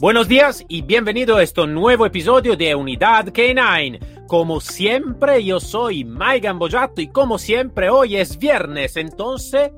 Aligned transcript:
Buenos 0.00 0.26
días 0.26 0.64
y 0.68 0.82
bienvenido 0.82 1.36
a 1.36 1.42
este 1.44 1.64
nuevo 1.68 2.04
episodio 2.04 2.56
de 2.56 2.74
Unidad 2.74 3.26
K9. 3.26 4.26
Como 4.26 4.60
siempre, 4.60 5.44
yo 5.44 5.60
soy 5.60 6.04
Mike 6.04 6.40
Gambojato 6.40 7.00
y 7.00 7.08
como 7.08 7.38
siempre, 7.38 7.88
hoy 7.90 8.16
es 8.16 8.36
viernes. 8.36 8.96
Entonces, 8.96 9.70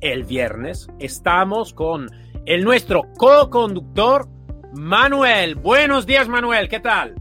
el 0.00 0.24
viernes 0.24 0.88
estamos 0.98 1.72
con 1.72 2.10
el 2.46 2.64
nuestro 2.64 3.02
co-conductor, 3.16 4.26
Manuel. 4.74 5.54
Buenos 5.54 6.04
días, 6.04 6.28
Manuel, 6.28 6.68
¿qué 6.68 6.80
tal? 6.80 7.14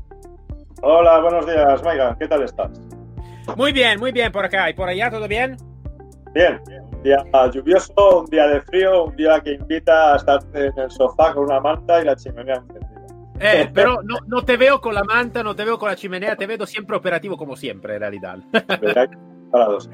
Hola, 0.81 1.19
buenos 1.19 1.45
días, 1.45 1.83
Maigan. 1.83 2.17
¿Qué 2.17 2.27
tal 2.27 2.43
estás? 2.43 2.71
Muy 3.55 3.71
bien, 3.71 3.99
muy 3.99 4.11
bien 4.11 4.31
por 4.31 4.43
acá. 4.43 4.69
¿Y 4.71 4.73
por 4.73 4.89
allá 4.89 5.11
todo 5.11 5.27
bien? 5.27 5.55
Bien, 6.33 6.59
un 6.83 6.88
día 7.03 7.23
lluvioso, 7.53 8.21
un 8.21 8.25
día 8.27 8.47
de 8.47 8.61
frío, 8.61 9.05
un 9.05 9.15
día 9.15 9.39
que 9.41 9.53
invita 9.53 10.13
a 10.13 10.17
estar 10.17 10.39
en 10.53 10.77
el 10.77 10.91
sofá 10.91 11.33
con 11.33 11.45
una 11.45 11.59
manta 11.59 12.01
y 12.01 12.05
la 12.05 12.15
chimenea 12.15 12.55
encendida. 12.55 12.89
Eh, 13.41 13.69
pero 13.73 14.01
no, 14.03 14.17
no, 14.27 14.43
te 14.43 14.57
veo 14.57 14.81
con 14.81 14.93
la 14.93 15.03
manta, 15.03 15.43
no 15.43 15.55
te 15.55 15.63
veo 15.63 15.79
con 15.79 15.89
la 15.89 15.95
chimenea, 15.95 16.35
te 16.35 16.45
veo 16.45 16.65
siempre 16.65 16.97
operativo 16.97 17.37
como 17.37 17.55
siempre, 17.55 17.93
en 17.95 17.99
realidad. 18.01 18.39
Parados. 19.51 19.89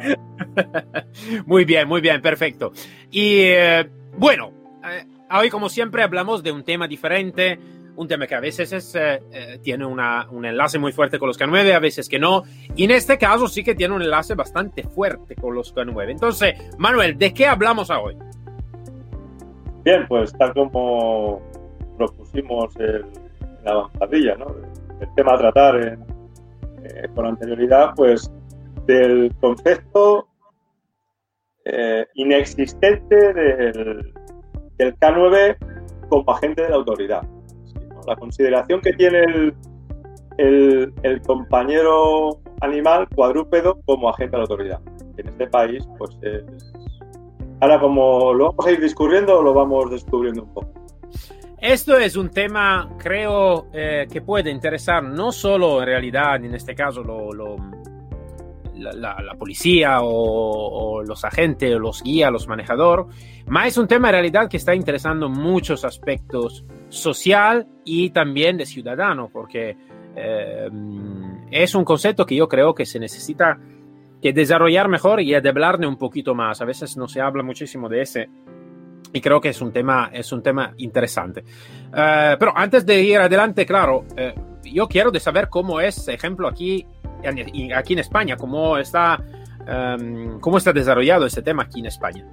muy 1.45 1.63
bien, 1.63 1.87
muy 1.87 2.01
bien, 2.01 2.21
perfecto. 2.21 2.71
Y 3.11 3.41
eh, 3.43 3.89
bueno, 4.17 4.51
eh, 4.83 5.05
hoy 5.31 5.49
como 5.49 5.69
siempre 5.69 6.01
hablamos 6.01 6.41
de 6.41 6.51
un 6.51 6.63
tema 6.63 6.87
diferente, 6.87 7.59
un 7.97 8.07
tema 8.07 8.27
que 8.27 8.35
a 8.35 8.39
veces 8.39 8.71
es, 8.73 8.95
eh, 8.95 9.21
eh, 9.31 9.59
tiene 9.61 9.85
una, 9.85 10.27
un 10.29 10.45
enlace 10.45 10.79
muy 10.79 10.91
fuerte 10.91 11.19
con 11.19 11.27
los 11.27 11.39
K9, 11.39 11.73
a 11.73 11.79
veces 11.79 12.09
que 12.09 12.19
no. 12.19 12.43
Y 12.75 12.83
en 12.85 12.91
este 12.91 13.17
caso 13.17 13.47
sí 13.47 13.63
que 13.63 13.75
tiene 13.75 13.95
un 13.95 14.01
enlace 14.01 14.35
bastante 14.35 14.83
fuerte 14.83 15.35
con 15.35 15.55
los 15.55 15.73
K9. 15.73 16.11
Entonces, 16.11 16.55
Manuel, 16.77 17.17
¿de 17.17 17.33
qué 17.33 17.47
hablamos 17.47 17.89
hoy? 17.89 18.17
Bien, 19.83 20.05
pues 20.07 20.33
tal 20.37 20.53
como 20.53 21.41
propusimos 21.97 22.75
el, 22.77 23.05
en 23.41 23.63
la 23.63 23.71
avanzadilla, 23.71 24.35
¿no? 24.35 24.47
El 24.99 25.13
tema 25.15 25.33
a 25.33 25.37
tratar 25.37 25.99
eh, 26.83 27.07
con 27.13 27.25
anterioridad, 27.25 27.93
pues 27.95 28.31
del 28.85 29.33
concepto 29.39 30.27
eh, 31.65 32.05
inexistente 32.15 33.33
del, 33.33 34.13
del 34.77 34.95
K9 34.97 35.57
como 36.09 36.31
agente 36.31 36.61
de 36.63 36.69
la 36.69 36.75
autoridad 36.75 37.34
la 38.05 38.15
consideración 38.15 38.81
que 38.81 38.93
tiene 38.93 39.23
el, 40.37 40.93
el, 41.03 41.21
compañero 41.21 42.39
animal 42.61 43.07
cuadrúpedo 43.15 43.79
como 43.85 44.09
agente 44.09 44.31
de 44.31 44.37
la 44.37 44.43
autoridad. 44.43 44.81
En 45.17 45.27
este 45.29 45.47
país, 45.47 45.87
pues 45.97 46.17
es... 46.21 46.43
Ahora, 47.61 47.79
como 47.79 48.33
lo 48.33 48.49
vamos 48.51 48.65
a 48.65 48.71
ir 48.71 48.81
discurriendo, 48.81 49.41
lo 49.41 49.53
vamos 49.53 49.89
descubriendo 49.89 50.43
un 50.43 50.53
poco. 50.53 50.75
Esto 51.57 51.97
es 51.97 52.15
un 52.15 52.29
tema, 52.29 52.89
creo, 52.99 53.67
eh, 53.73 54.07
que 54.11 54.21
puede 54.21 54.51
interesar 54.51 55.01
no 55.01 55.31
solo 55.31 55.79
en 55.79 55.87
realidad, 55.87 56.35
en 56.35 56.53
este 56.53 56.75
caso, 56.75 57.01
lo, 57.01 57.55
la, 58.75 59.35
policía 59.37 59.99
o, 60.01 61.03
los 61.03 61.23
agentes, 61.23 61.75
o 61.75 61.79
los 61.79 62.03
guías, 62.03 62.31
los 62.31 62.47
manejadores, 62.47 63.05
mas 63.47 63.67
es 63.67 63.77
un 63.77 63.87
tema 63.87 64.09
en 64.09 64.13
realidad 64.13 64.49
que 64.49 64.57
está 64.57 64.75
interesando 64.75 65.29
muchos 65.29 65.85
aspectos 65.85 66.65
social 66.89 67.67
y 67.83 68.09
también 68.09 68.57
de 68.57 68.65
ciudadano, 68.65 69.29
porque 69.31 69.77
eh, 70.15 70.69
es 71.51 71.75
un 71.75 71.83
concepto 71.83 72.25
que 72.25 72.35
yo 72.35 72.47
creo 72.47 72.73
que 72.73 72.85
se 72.85 72.99
necesita 72.99 73.59
que 74.21 74.33
desarrollar 74.33 74.87
mejor 74.87 75.21
y 75.21 75.39
de 75.39 75.49
hablarle 75.49 75.87
un 75.87 75.97
poquito 75.97 76.33
más. 76.33 76.61
A 76.61 76.65
veces 76.65 76.97
no 76.97 77.07
se 77.07 77.21
habla 77.21 77.43
muchísimo 77.43 77.89
de 77.89 78.01
ese 78.01 78.29
y 79.13 79.21
creo 79.21 79.39
que 79.39 79.49
es 79.49 79.61
un 79.61 79.71
tema, 79.71 80.09
es 80.11 80.31
un 80.31 80.41
tema 80.43 80.73
interesante. 80.77 81.41
Uh, 81.89 82.37
pero 82.37 82.51
antes 82.55 82.85
de 82.85 83.01
ir 83.01 83.17
adelante, 83.17 83.65
claro, 83.65 83.99
uh, 83.99 84.59
yo 84.63 84.87
quiero 84.87 85.17
saber 85.19 85.47
cómo 85.49 85.79
es, 85.79 86.07
ejemplo, 86.07 86.47
aquí, 86.47 86.85
aquí 87.27 87.93
en 87.93 87.99
España, 87.99 88.37
cómo 88.37 88.77
está, 88.77 89.21
um, 89.67 90.39
cómo 90.39 90.57
está 90.57 90.71
desarrollado 90.73 91.25
este 91.25 91.41
tema 91.41 91.63
aquí 91.63 91.79
en 91.79 91.87
España. 91.87 92.25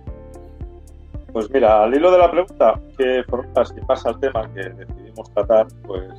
Pues 1.33 1.51
mira, 1.51 1.85
al 1.85 1.95
hilo 1.95 2.11
de 2.11 2.19
la 2.19 2.31
pregunta, 2.31 2.79
¿qué 2.99 3.25
formas 3.27 3.73
que 3.73 3.81
pasa 3.83 4.11
el 4.11 4.21
tema 4.21 4.53
que 4.53 4.69
decidimos 4.69 5.31
tratar? 5.33 5.67
Pues 5.87 6.11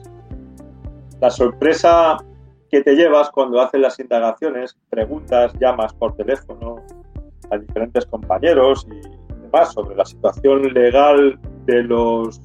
la 1.21 1.29
sorpresa 1.29 2.17
que 2.69 2.81
te 2.81 2.95
llevas 2.95 3.29
cuando 3.29 3.61
haces 3.61 3.79
las 3.79 3.99
indagaciones, 3.99 4.75
preguntas, 4.89 5.53
llamas 5.59 5.93
por 5.93 6.15
teléfono 6.15 6.77
a 7.51 7.57
diferentes 7.59 8.07
compañeros 8.07 8.87
y 8.89 9.41
demás 9.43 9.71
sobre 9.73 9.95
la 9.95 10.05
situación 10.05 10.73
legal 10.73 11.39
de 11.65 11.83
los 11.83 12.41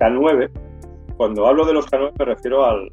K9. 0.00 0.50
Cuando 1.16 1.46
hablo 1.46 1.64
de 1.64 1.74
los 1.74 1.86
K9 1.86 2.12
me 2.18 2.24
refiero 2.24 2.64
al, 2.64 2.92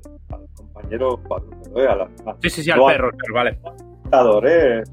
¿eh? 0.92 1.88
a 1.88 1.96
la, 1.96 2.10
sí, 2.42 2.50
sí, 2.50 2.64
sí, 2.64 2.72
al 2.72 2.84
perro, 2.86 3.10
al 3.10 3.34
vale. 3.34 3.60
Portador, 4.04 4.48
¿eh? 4.48 4.84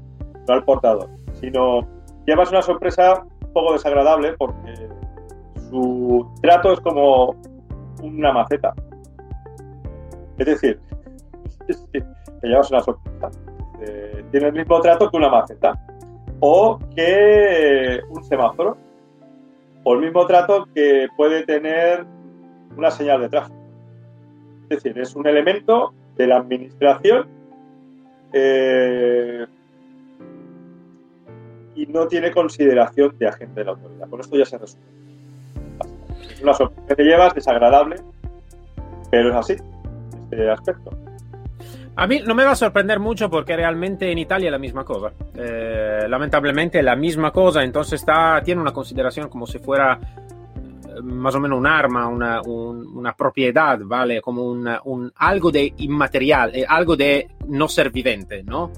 No 0.47 0.53
al 0.53 0.63
portador, 0.63 1.09
sino 1.33 1.87
llevas 2.25 2.51
una 2.51 2.61
sorpresa 2.61 3.25
poco 3.53 3.73
desagradable 3.73 4.33
porque 4.37 4.89
su 5.69 6.29
trato 6.41 6.73
es 6.73 6.79
como 6.81 7.35
una 8.01 8.31
maceta. 8.31 8.73
Es 10.37 10.45
decir, 10.45 10.79
te 11.91 12.47
llevas 12.47 12.69
una 12.71 12.81
sorpresa. 12.81 13.31
Eh, 13.81 14.25
tiene 14.31 14.47
el 14.47 14.53
mismo 14.53 14.79
trato 14.81 15.09
que 15.09 15.17
una 15.17 15.29
maceta. 15.29 15.73
O 16.39 16.77
que 16.95 18.01
un 18.09 18.23
semáforo. 18.23 18.77
O 19.83 19.93
el 19.93 20.01
mismo 20.01 20.25
trato 20.25 20.65
que 20.73 21.07
puede 21.15 21.45
tener 21.45 22.05
una 22.75 22.91
señal 22.91 23.21
de 23.21 23.29
tráfico. 23.29 23.64
Es 24.69 24.83
decir, 24.83 24.99
es 24.99 25.15
un 25.15 25.27
elemento 25.27 25.93
de 26.17 26.27
la 26.27 26.37
administración 26.37 27.27
eh, 28.33 29.45
y 31.75 31.85
no 31.87 32.07
tiene 32.07 32.31
consideración 32.31 33.17
de 33.17 33.27
agente 33.27 33.59
de 33.59 33.65
la 33.65 33.71
autoridad. 33.71 34.09
Con 34.09 34.19
esto 34.21 34.37
ya 34.37 34.45
se 34.45 34.57
resume. 34.57 34.83
Es 36.31 36.41
una 36.41 36.53
sorpresa 36.53 36.87
que 36.87 36.95
te 36.95 37.03
llevas, 37.03 37.33
desagradable, 37.35 37.97
pero 39.11 39.29
es 39.29 39.35
así, 39.35 39.55
este 40.31 40.49
aspecto. 40.49 40.91
A 41.97 42.07
mí 42.07 42.21
no 42.25 42.35
me 42.35 42.43
va 42.43 42.51
a 42.51 42.55
sorprender 42.55 42.99
mucho 42.99 43.29
porque 43.29 43.55
realmente 43.55 44.11
en 44.11 44.17
Italia 44.17 44.47
es 44.47 44.51
la 44.51 44.57
misma 44.57 44.83
cosa. 44.83 45.13
Eh, 45.33 46.05
lamentablemente 46.09 46.83
la 46.83 46.95
misma 46.95 47.31
cosa, 47.31 47.63
entonces 47.63 48.01
está, 48.01 48.41
tiene 48.43 48.61
una 48.61 48.73
consideración 48.73 49.29
como 49.29 49.47
si 49.47 49.59
fuera 49.59 49.97
más 51.03 51.35
o 51.35 51.39
menos 51.39 51.57
un 51.57 51.67
arma, 51.67 52.07
una, 52.07 52.41
un, 52.41 52.85
una 52.95 53.15
propiedad, 53.15 53.79
¿vale? 53.83 54.21
Como 54.21 54.43
un, 54.43 54.69
un, 54.85 55.11
algo 55.17 55.51
de 55.51 55.73
inmaterial, 55.77 56.55
eh, 56.55 56.65
algo 56.67 56.95
de 56.95 57.29
no 57.47 57.67
ser 57.67 57.91
vivente, 57.91 58.43
¿no? 58.43 58.71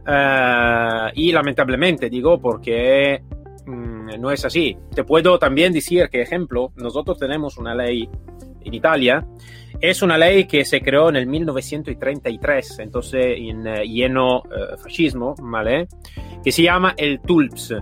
Uh, 0.00 1.10
y 1.14 1.30
lamentablemente 1.30 2.08
digo 2.08 2.40
porque 2.40 3.22
mmm, 3.66 4.18
no 4.18 4.30
es 4.30 4.44
así. 4.44 4.76
Te 4.94 5.04
puedo 5.04 5.38
también 5.38 5.72
decir 5.72 6.08
que, 6.08 6.22
ejemplo, 6.22 6.72
nosotros 6.76 7.18
tenemos 7.18 7.58
una 7.58 7.74
ley 7.74 8.08
en 8.62 8.74
Italia, 8.74 9.26
es 9.80 10.02
una 10.02 10.18
ley 10.18 10.44
que 10.44 10.64
se 10.64 10.80
creó 10.80 11.08
en 11.08 11.16
el 11.16 11.26
1933, 11.26 12.78
entonces 12.80 13.36
en 13.38 13.66
uh, 13.66 13.82
lleno 13.82 14.38
uh, 14.38 14.76
fascismo, 14.82 15.34
¿vale? 15.40 15.86
Que 16.42 16.52
se 16.52 16.62
llama 16.62 16.94
el 16.96 17.20
TULPS, 17.20 17.74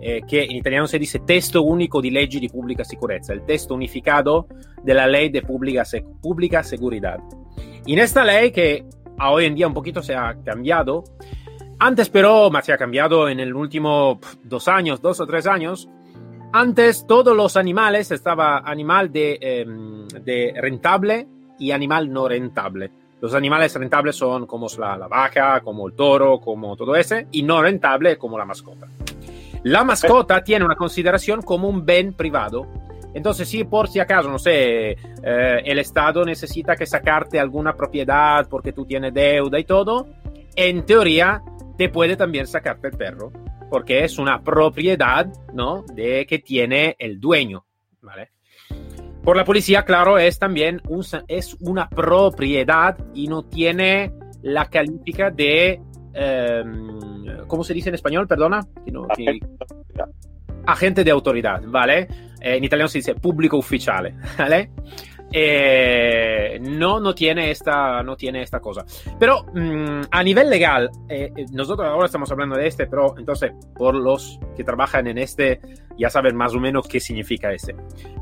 eh, 0.00 0.22
que 0.28 0.44
en 0.44 0.52
italiano 0.52 0.86
se 0.86 0.98
dice 0.98 1.20
Testo 1.20 1.62
Único 1.62 2.00
di 2.00 2.10
Leggi 2.10 2.38
di 2.38 2.48
Pubblica 2.48 2.84
Sicurezza, 2.84 3.32
el 3.32 3.44
texto 3.44 3.74
unificado 3.74 4.46
de 4.82 4.94
la 4.94 5.06
ley 5.06 5.28
de 5.30 5.42
pública, 5.42 5.84
pública 6.20 6.62
seguridad. 6.62 7.18
Y 7.86 7.94
en 7.94 8.00
esta 8.00 8.24
ley 8.24 8.50
que 8.50 8.84
a 9.18 9.30
hoy 9.30 9.46
en 9.46 9.54
día 9.54 9.66
un 9.66 9.74
poquito 9.74 10.02
se 10.02 10.14
ha 10.14 10.36
cambiado, 10.44 11.04
antes, 11.78 12.08
pero, 12.08 12.50
se 12.62 12.72
ha 12.72 12.78
cambiado 12.78 13.28
en 13.28 13.38
el 13.38 13.54
último 13.54 14.18
dos 14.42 14.66
años, 14.66 15.02
dos 15.02 15.20
o 15.20 15.26
tres 15.26 15.46
años. 15.46 15.88
Antes, 16.52 17.06
todos 17.06 17.36
los 17.36 17.56
animales 17.56 18.10
estaba 18.10 18.58
animal 18.58 19.12
de, 19.12 19.38
eh, 19.40 19.66
de 20.22 20.54
rentable 20.58 21.28
y 21.58 21.72
animal 21.72 22.10
no 22.10 22.28
rentable. 22.28 22.90
Los 23.20 23.34
animales 23.34 23.74
rentables 23.74 24.16
son 24.16 24.46
como 24.46 24.68
la, 24.78 24.96
la, 24.96 25.06
vaca, 25.06 25.60
como 25.60 25.86
el 25.86 25.94
toro, 25.94 26.40
como 26.40 26.76
todo 26.76 26.96
ese, 26.96 27.26
y 27.32 27.42
no 27.42 27.60
rentable 27.60 28.16
como 28.16 28.38
la 28.38 28.46
mascota. 28.46 28.88
La 29.66 29.82
mascota 29.82 30.44
tiene 30.44 30.64
una 30.64 30.76
consideración 30.76 31.42
como 31.42 31.68
un 31.68 31.84
bien 31.84 32.12
privado, 32.12 32.68
Entonces, 33.14 33.48
si 33.48 33.64
por 33.64 33.88
si 33.88 33.98
acaso, 33.98 34.30
no 34.30 34.38
sé, 34.38 34.90
eh, 34.90 34.96
el 35.64 35.80
Estado 35.80 36.24
necesita 36.24 36.76
que 36.76 36.86
sacarte 36.86 37.40
alguna 37.40 37.74
propiedad 37.74 38.46
porque 38.48 38.72
tú 38.72 38.84
tienes 38.84 39.12
deuda 39.12 39.58
y 39.58 39.64
todo, 39.64 40.06
en 40.54 40.86
teoría 40.86 41.42
te 41.76 41.88
puede 41.88 42.16
también 42.16 42.46
sacarte 42.46 42.88
el 42.88 42.96
perro, 42.96 43.32
porque 43.68 44.04
es 44.04 44.18
una 44.18 44.40
propiedad, 44.40 45.26
¿no? 45.52 45.82
De 45.92 46.26
que 46.26 46.38
tiene 46.38 46.94
el 47.00 47.18
dueño, 47.18 47.66
¿vale? 48.02 48.30
Por 49.24 49.36
la 49.36 49.44
policía, 49.44 49.84
claro, 49.84 50.16
es 50.16 50.38
también 50.38 50.80
un, 50.88 51.04
es 51.26 51.56
una 51.58 51.88
propiedad 51.88 52.96
y 53.14 53.26
no 53.26 53.42
tiene 53.42 54.12
la 54.42 54.66
califica 54.66 55.30
de, 55.30 55.80
eh, 56.14 56.62
¿cómo 57.46 57.64
se 57.64 57.74
dice 57.74 57.88
en 57.88 57.94
español? 57.94 58.26
Perdona. 58.26 58.60
No, 58.86 59.06
que, 59.08 59.40
agente 60.66 61.04
de 61.04 61.10
autoridad, 61.10 61.62
¿vale? 61.66 62.08
Eh, 62.40 62.56
en 62.56 62.64
italiano 62.64 62.88
se 62.88 62.98
dice 62.98 63.14
público 63.14 63.56
ufficiale, 63.56 64.14
¿vale? 64.38 64.70
Eh, 65.32 66.58
no, 66.62 67.00
no, 67.00 67.14
tiene 67.14 67.50
esta, 67.50 68.02
no 68.02 68.16
tiene 68.16 68.42
esta 68.42 68.60
cosa. 68.60 68.84
Pero 69.18 69.44
mmm, 69.54 70.02
a 70.10 70.22
nivel 70.22 70.48
legal, 70.48 70.90
eh, 71.08 71.32
nosotros 71.52 71.86
ahora 71.88 72.06
estamos 72.06 72.30
hablando 72.30 72.56
de 72.56 72.68
este, 72.68 72.86
pero 72.86 73.18
entonces 73.18 73.52
por 73.74 73.94
los 73.94 74.38
que 74.56 74.62
trabajan 74.62 75.08
en 75.08 75.18
este 75.18 75.60
ya 75.98 76.10
saben 76.10 76.36
más 76.36 76.54
o 76.54 76.60
menos 76.60 76.86
qué 76.86 77.00
significa 77.00 77.52
este. 77.52 77.74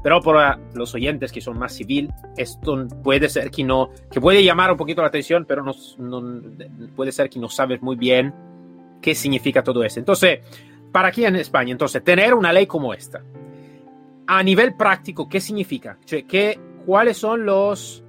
Pero 0.03 0.21
por 0.21 0.37
los 0.75 0.95
oyentes 0.95 1.31
que 1.31 1.41
son 1.41 1.59
más 1.59 1.75
civil, 1.75 2.11
esto 2.37 2.87
puede 3.03 3.29
ser 3.29 3.51
que 3.51 3.65
no, 3.65 3.91
que 4.11 4.21
puede 4.21 4.43
llamar 4.43 4.71
un 4.71 4.77
poquito 4.77 5.03
la 5.03 5.09
atención, 5.09 5.45
pero 5.47 5.63
no, 5.63 5.73
no 5.99 6.95
puede 6.97 7.13
ser 7.13 7.29
que 7.29 7.39
no 7.39 7.49
sabes 7.49 7.83
muy 7.83 7.97
bien 7.97 8.33
qué 9.05 9.15
significa 9.15 9.63
todo 9.63 9.85
esto. 9.85 10.01
Entonces, 10.01 10.41
para 10.91 11.09
aquí 11.09 11.27
en 11.27 11.37
España, 11.37 11.73
entonces, 11.73 12.03
tener 12.03 12.33
una 12.33 12.55
ley 12.55 12.67
como 12.67 12.95
esta, 12.95 13.23
a 14.27 14.43
nivel 14.43 14.77
práctico, 14.77 15.29
¿qué 15.29 15.43
significa? 15.43 15.99
¿Qué, 16.07 16.59
¿Cuáles 16.87 17.19
son 17.19 17.45
los, 17.45 18.03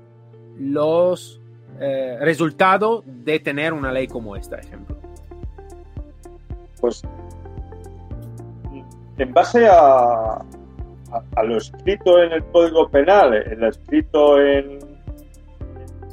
los 0.58 1.42
eh, 1.82 2.18
resultados 2.22 3.04
de 3.06 3.42
tener 3.42 3.74
una 3.74 3.92
ley 3.92 4.08
como 4.08 4.38
esta, 4.38 4.56
ejemplo? 4.56 4.96
Pues 6.80 7.02
en 9.18 9.34
base 9.34 9.68
a, 9.68 10.42
a, 11.36 11.44
lo 11.44 11.58
escrito 11.58 12.24
en 12.24 12.32
el 12.32 12.44
Código 12.46 12.88
Penal, 12.88 13.34
en 13.34 13.60
lo 13.60 13.68
escrito 13.68 14.40
en, 14.42 14.80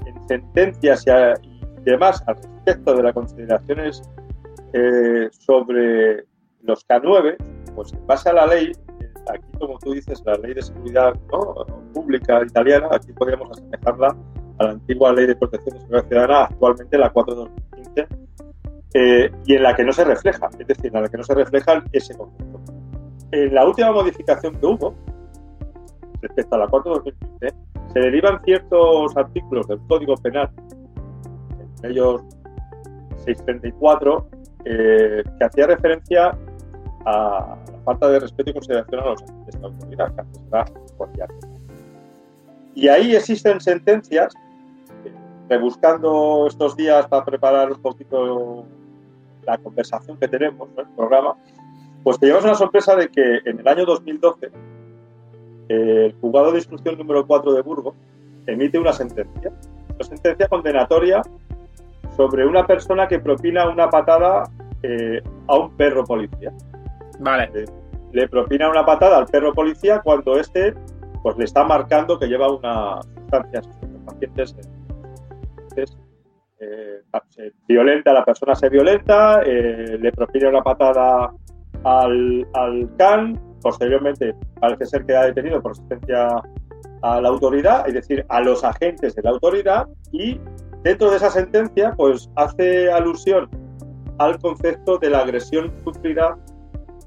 en 0.06 0.28
sentencias 0.28 1.04
y, 1.06 1.10
y, 1.46 1.60
demás 1.84 2.20
al 2.26 2.34
respecto 2.34 2.96
de 2.96 3.02
las 3.04 3.12
consideraciones 3.12 4.02
eh, 4.72 5.28
sobre 5.32 6.24
los 6.62 6.86
K9, 6.86 7.36
pues 7.74 7.92
en 7.92 8.06
base 8.06 8.30
a 8.30 8.32
la 8.32 8.46
ley, 8.46 8.72
aquí 9.28 9.58
como 9.58 9.78
tú 9.78 9.92
dices, 9.92 10.22
la 10.24 10.34
ley 10.34 10.54
de 10.54 10.62
seguridad 10.62 11.14
¿no? 11.30 11.66
pública 11.92 12.42
italiana, 12.44 12.88
aquí 12.90 13.12
podríamos 13.12 13.50
asemejarla 13.50 14.16
a 14.58 14.64
la 14.64 14.70
antigua 14.70 15.12
ley 15.12 15.26
de 15.26 15.36
protección 15.36 15.74
de 15.74 15.80
seguridad 15.80 16.08
ciudadana, 16.08 16.44
actualmente 16.44 16.98
la 16.98 17.10
4 17.10 17.34
de 17.34 17.40
2015, 17.40 18.08
eh, 18.94 19.30
y 19.46 19.54
en 19.54 19.62
la 19.62 19.74
que 19.74 19.84
no 19.84 19.92
se 19.92 20.04
refleja, 20.04 20.50
es 20.58 20.66
decir, 20.66 20.86
en 20.94 21.02
la 21.02 21.08
que 21.08 21.16
no 21.16 21.24
se 21.24 21.34
refleja 21.34 21.82
ese 21.92 22.16
concepto. 22.16 22.60
En 23.32 23.54
la 23.54 23.66
última 23.66 23.92
modificación 23.92 24.54
que 24.56 24.66
hubo, 24.66 24.94
respecto 26.20 26.54
a 26.54 26.58
la 26.58 26.68
4 26.68 26.90
de 26.90 27.10
2015, 27.10 27.56
se 27.92 28.00
derivan 28.00 28.42
ciertos 28.44 29.16
artículos 29.16 29.66
del 29.68 29.78
Código 29.88 30.14
Penal, 30.16 30.50
entre 31.58 31.90
ellos 31.90 32.22
634, 33.24 34.28
eh, 34.64 35.22
que 35.38 35.44
hacía 35.44 35.66
referencia 35.66 36.36
a 37.04 37.56
la 37.70 37.78
falta 37.84 38.08
de 38.08 38.20
respeto 38.20 38.50
y 38.50 38.52
consideración 38.52 39.00
a 39.00 39.04
los 39.06 39.22
agentes 39.22 39.60
de 39.60 39.66
autoridad, 39.66 40.12
Y 42.74 42.88
ahí 42.88 43.16
existen 43.16 43.60
sentencias, 43.60 44.34
rebuscando 45.48 46.46
estos 46.46 46.76
días 46.76 47.06
para 47.08 47.24
preparar 47.24 47.72
un 47.72 47.82
poquito 47.82 48.64
la 49.44 49.58
conversación 49.58 50.16
que 50.18 50.28
tenemos, 50.28 50.68
¿no? 50.76 50.82
el 50.82 50.88
programa, 50.90 51.34
pues 52.02 52.18
te 52.18 52.26
llevas 52.26 52.44
una 52.44 52.54
sorpresa 52.54 52.94
de 52.96 53.08
que 53.08 53.40
en 53.44 53.60
el 53.60 53.68
año 53.68 53.84
2012 53.84 54.50
el 55.68 56.14
juzgado 56.20 56.52
de 56.52 56.58
instrucción 56.58 56.98
número 56.98 57.26
4 57.26 57.52
de 57.52 57.62
Burgos 57.62 57.94
emite 58.46 58.78
una 58.78 58.92
sentencia, 58.92 59.52
una 59.94 60.04
sentencia 60.04 60.48
condenatoria 60.48 61.22
sobre 62.16 62.46
una 62.46 62.66
persona 62.66 63.08
que 63.08 63.18
propina 63.18 63.68
una 63.68 63.88
patada 63.88 64.44
eh, 64.82 65.22
a 65.48 65.56
un 65.56 65.76
perro 65.76 66.04
policía. 66.04 66.52
Vale. 67.20 67.50
Le, 67.52 67.64
le, 68.12 68.28
propina 68.28 68.68
una 68.68 68.84
patada 68.84 69.18
al 69.18 69.26
perro 69.26 69.52
policía 69.52 70.00
cuando 70.00 70.38
este 70.38 70.74
pues 71.22 71.36
le 71.36 71.44
está 71.44 71.64
marcando 71.64 72.18
que 72.18 72.26
lleva 72.26 72.50
una 72.50 73.00
pacientes. 74.04 74.56
Entonces, 75.56 75.96
eh, 76.60 77.00
se 77.28 77.52
violenta, 77.66 78.12
la 78.12 78.24
persona 78.24 78.54
se 78.54 78.68
violenta, 78.68 79.42
eh, 79.44 79.98
le 79.98 80.12
propina 80.12 80.48
una 80.48 80.62
patada 80.62 81.32
al, 81.84 82.46
al 82.54 82.90
can, 82.96 83.40
posteriormente 83.60 84.34
parece 84.60 84.86
ser 84.86 85.06
que 85.06 85.16
ha 85.16 85.24
detenido 85.24 85.62
por 85.62 85.72
asistencia 85.72 86.28
a 87.02 87.20
la 87.20 87.28
autoridad, 87.28 87.88
es 87.88 87.94
decir, 87.94 88.24
a 88.28 88.40
los 88.40 88.62
agentes 88.62 89.14
de 89.14 89.22
la 89.22 89.30
autoridad, 89.30 89.88
y 90.12 90.40
dentro 90.82 91.10
de 91.10 91.16
esa 91.16 91.30
sentencia, 91.30 91.94
pues 91.96 92.30
hace 92.36 92.90
alusión 92.90 93.48
al 94.18 94.38
concepto 94.38 94.98
de 94.98 95.10
la 95.10 95.20
agresión 95.20 95.72
sufrida 95.84 96.36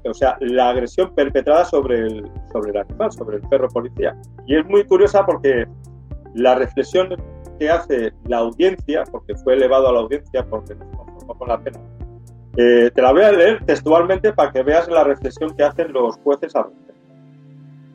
o 0.08 0.14
sea, 0.14 0.36
la 0.40 0.70
agresión 0.70 1.12
perpetrada 1.14 1.64
sobre 1.64 2.00
el, 2.00 2.30
sobre 2.52 2.70
el 2.70 2.76
animal, 2.78 3.12
sobre 3.12 3.36
el 3.38 3.42
perro 3.42 3.68
policía. 3.68 4.16
Y 4.46 4.56
es 4.56 4.64
muy 4.66 4.84
curiosa 4.84 5.24
porque 5.24 5.66
la 6.34 6.54
reflexión 6.54 7.16
que 7.58 7.70
hace 7.70 8.12
la 8.26 8.38
audiencia, 8.38 9.04
porque 9.10 9.34
fue 9.36 9.54
elevado 9.54 9.88
a 9.88 9.92
la 9.92 10.00
audiencia 10.00 10.44
porque 10.44 10.74
nos 10.74 10.96
conformó 10.96 11.34
con 11.34 11.48
la 11.48 11.58
pena, 11.58 11.80
eh, 12.56 12.90
te 12.94 13.02
la 13.02 13.12
voy 13.12 13.22
a 13.22 13.32
leer 13.32 13.64
textualmente 13.64 14.32
para 14.32 14.52
que 14.52 14.62
veas 14.62 14.88
la 14.88 15.04
reflexión 15.04 15.54
que 15.56 15.64
hacen 15.64 15.92
los 15.92 16.16
jueces 16.18 16.54
al 16.54 16.66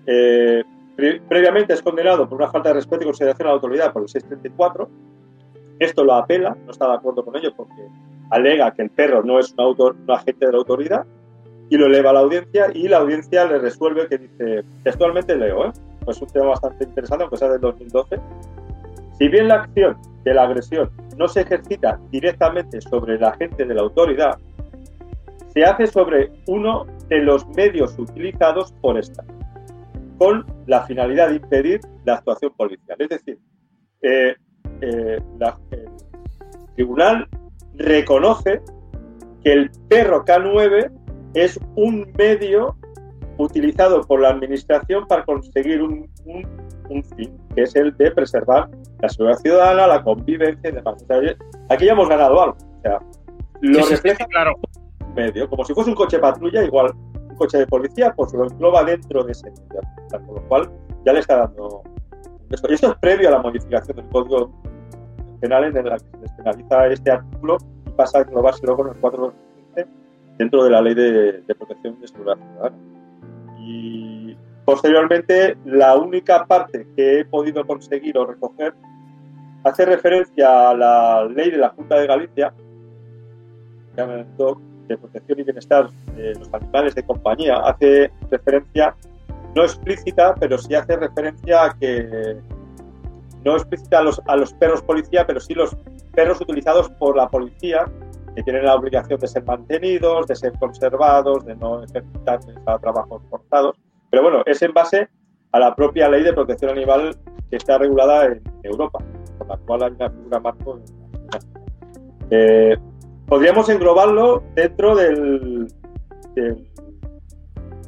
eh, 0.07 0.63
previamente 1.27 1.73
es 1.73 1.81
condenado 1.81 2.27
por 2.27 2.37
una 2.37 2.51
falta 2.51 2.69
de 2.69 2.75
respeto 2.75 3.03
y 3.03 3.05
consideración 3.05 3.47
a 3.47 3.51
la 3.51 3.55
autoridad 3.55 3.93
por 3.93 4.03
el 4.03 4.09
634. 4.09 4.89
Esto 5.81 6.03
lo 6.03 6.13
apela, 6.13 6.55
no 6.63 6.71
está 6.71 6.87
de 6.87 6.93
acuerdo 6.93 7.25
con 7.25 7.35
ello 7.35 7.55
porque 7.57 7.87
alega 8.29 8.71
que 8.71 8.83
el 8.83 8.91
perro 8.91 9.23
no 9.23 9.39
es 9.39 9.51
un, 9.57 9.95
agente 10.11 10.45
de 10.45 10.51
la 10.51 10.59
autoridad 10.59 11.07
y 11.71 11.75
lo 11.75 11.87
eleva 11.87 12.11
a 12.11 12.13
la 12.13 12.19
audiencia 12.19 12.67
y 12.71 12.87
la 12.87 12.97
audiencia 12.97 13.45
le 13.45 13.57
resuelve 13.57 14.07
que 14.07 14.19
dice, 14.19 14.63
textualmente 14.83 15.35
leo, 15.35 15.65
¿eh? 15.65 15.71
pues 16.05 16.21
un 16.21 16.27
tema 16.27 16.49
bastante 16.49 16.83
interesante, 16.83 17.23
aunque 17.23 17.37
sea 17.37 17.49
del 17.49 17.61
2012. 17.61 18.19
Si 19.17 19.27
bien 19.27 19.47
la 19.47 19.55
acción 19.55 19.97
de 20.23 20.33
la 20.35 20.43
agresión 20.43 20.91
no 21.17 21.27
se 21.27 21.41
ejercita 21.41 21.99
directamente 22.11 22.79
sobre 22.81 23.15
el 23.15 23.23
agente 23.23 23.65
de 23.65 23.73
la 23.73 23.81
autoridad, 23.81 24.37
se 25.47 25.63
hace 25.63 25.87
sobre 25.87 26.31
uno 26.45 26.85
de 27.07 27.23
los 27.23 27.47
medios 27.55 27.97
utilizados 27.97 28.71
por 28.81 28.99
esta, 28.99 29.23
con 30.19 30.45
la 30.67 30.83
finalidad 30.83 31.29
de 31.29 31.37
impedir 31.37 31.81
la 32.05 32.17
actuación 32.17 32.53
policial. 32.55 32.97
Es 32.99 33.09
decir, 33.09 33.39
eh, 34.03 34.35
eh, 34.81 35.21
la, 35.39 35.57
el 35.71 35.89
tribunal 36.75 37.27
reconoce 37.75 38.61
que 39.43 39.53
el 39.53 39.71
perro 39.87 40.25
K9 40.25 40.91
es 41.33 41.59
un 41.75 42.11
medio 42.17 42.75
utilizado 43.37 44.01
por 44.01 44.21
la 44.21 44.29
administración 44.29 45.07
para 45.07 45.23
conseguir 45.23 45.81
un, 45.81 46.09
un, 46.25 46.47
un, 46.89 47.03
fin, 47.15 47.37
que 47.55 47.63
es 47.63 47.75
el 47.75 47.95
de 47.97 48.11
preservar 48.11 48.69
la 49.01 49.09
seguridad 49.09 49.39
ciudadana, 49.39 49.87
la 49.87 50.03
convivencia 50.03 50.69
y 50.69 50.73
demás. 50.73 51.01
O 51.01 51.05
sea, 51.05 51.35
aquí 51.69 51.85
ya 51.85 51.93
hemos 51.93 52.09
ganado 52.09 52.41
algo. 52.41 52.57
O 52.77 52.81
sea, 52.81 52.99
lo 53.61 53.83
sí, 53.83 53.91
refleja 53.91 54.25
sí, 54.25 54.29
claro. 54.29 54.55
medio, 55.15 55.49
como 55.49 55.63
si 55.63 55.73
fuese 55.73 55.89
un 55.89 55.95
coche 55.95 56.19
patrulla, 56.19 56.63
igual 56.63 56.91
un 57.29 57.35
coche 57.35 57.57
de 57.57 57.67
policía, 57.67 58.13
pues 58.15 58.33
lo 58.33 58.45
engloba 58.45 58.83
dentro 58.83 59.23
de 59.23 59.31
ese 59.31 59.49
medio. 59.49 59.81
Con 60.11 60.35
lo 60.35 60.47
cual 60.47 60.69
ya 61.05 61.13
le 61.13 61.19
está 61.19 61.37
dando 61.37 61.83
esto. 62.51 62.69
Y 62.69 62.73
esto 62.73 62.91
es 62.91 62.97
previo 62.97 63.29
a 63.29 63.31
la 63.31 63.41
modificación 63.41 63.97
del 63.97 64.07
Código 64.09 64.51
Penal 65.41 65.65
en 65.65 65.85
la 65.85 65.97
que 65.97 66.05
se 66.11 66.17
despenaliza 66.17 66.87
este 66.87 67.11
artículo 67.11 67.57
y 67.85 67.89
pasa 67.89 68.19
a 68.19 68.21
englobarse 68.21 68.65
luego 68.65 68.85
en 68.85 68.93
el 68.93 68.99
4 69.01 69.33
dentro 70.37 70.63
de 70.63 70.69
la 70.69 70.81
ley 70.81 70.93
de, 70.93 71.41
de 71.41 71.55
protección 71.55 71.99
de 71.99 72.07
seguridad 72.07 72.37
ciudadana. 72.37 72.77
Y 73.59 74.35
posteriormente, 74.65 75.57
la 75.65 75.95
única 75.95 76.45
parte 76.45 76.87
que 76.95 77.19
he 77.19 77.25
podido 77.25 77.65
conseguir 77.65 78.17
o 78.17 78.25
recoger 78.25 78.73
hace 79.63 79.85
referencia 79.85 80.69
a 80.69 80.73
la 80.73 81.25
ley 81.25 81.51
de 81.51 81.57
la 81.57 81.69
Junta 81.69 81.99
de 81.99 82.07
Galicia, 82.07 82.53
de 83.95 84.97
protección 84.97 85.39
y 85.39 85.43
bienestar 85.43 85.89
de 86.15 86.35
los 86.35 86.53
animales 86.53 86.95
de 86.95 87.03
compañía, 87.03 87.57
hace 87.57 88.11
referencia, 88.29 88.95
no 89.55 89.63
explícita, 89.63 90.33
pero 90.35 90.57
sí 90.57 90.73
hace 90.73 90.95
referencia 90.95 91.65
a 91.65 91.77
que, 91.77 92.37
no 93.43 93.55
explícita 93.55 93.99
a 93.99 94.03
los, 94.03 94.21
a 94.27 94.35
los 94.35 94.53
perros 94.53 94.81
policía, 94.81 95.25
pero 95.25 95.39
sí 95.39 95.53
los 95.53 95.75
perros 96.13 96.41
utilizados 96.41 96.89
por 96.91 97.15
la 97.15 97.29
policía 97.29 97.85
que 98.35 98.43
tienen 98.43 98.65
la 98.65 98.75
obligación 98.75 99.19
de 99.19 99.27
ser 99.27 99.43
mantenidos, 99.43 100.27
de 100.27 100.35
ser 100.35 100.53
conservados, 100.59 101.45
de 101.45 101.55
no 101.55 101.83
ejercitar 101.83 102.39
trabajos 102.81 103.21
forzados. 103.29 103.75
Pero 104.09 104.23
bueno, 104.23 104.43
es 104.45 104.61
en 104.61 104.73
base 104.73 105.09
a 105.51 105.59
la 105.59 105.75
propia 105.75 106.09
ley 106.09 106.23
de 106.23 106.33
protección 106.33 106.71
animal 106.71 107.15
que 107.49 107.57
está 107.57 107.77
regulada 107.77 108.25
en 108.25 108.41
Europa, 108.63 108.99
por 109.37 109.47
la 109.47 109.57
cual 109.57 109.83
hay 109.83 109.91
una 109.91 110.09
figura 110.09 110.39
marco. 110.39 110.79
Eh, 112.29 112.77
podríamos 113.27 113.67
englobarlo 113.67 114.43
dentro 114.55 114.95
del, 114.95 115.67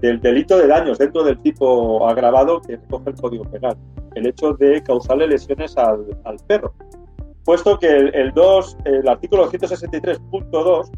del, 0.01 0.21
delito 0.21 0.57
de 0.57 0.67
daños, 0.67 0.97
dentro 0.97 1.23
del 1.23 1.39
tipo 1.41 2.07
agravado 2.07 2.61
que 2.61 2.75
recoge 2.75 3.11
el 3.11 3.15
Código 3.15 3.43
Penal, 3.45 3.77
el 4.15 4.27
hecho 4.27 4.53
de 4.53 4.81
causarle 4.83 5.27
lesiones 5.27 5.75
al, 5.77 6.05
perro. 6.47 6.73
Puesto 7.45 7.77
que 7.77 7.87
el, 7.87 8.31
2, 8.33 8.77
el 8.85 9.07
artículo 9.07 9.49
163.2 9.49 10.91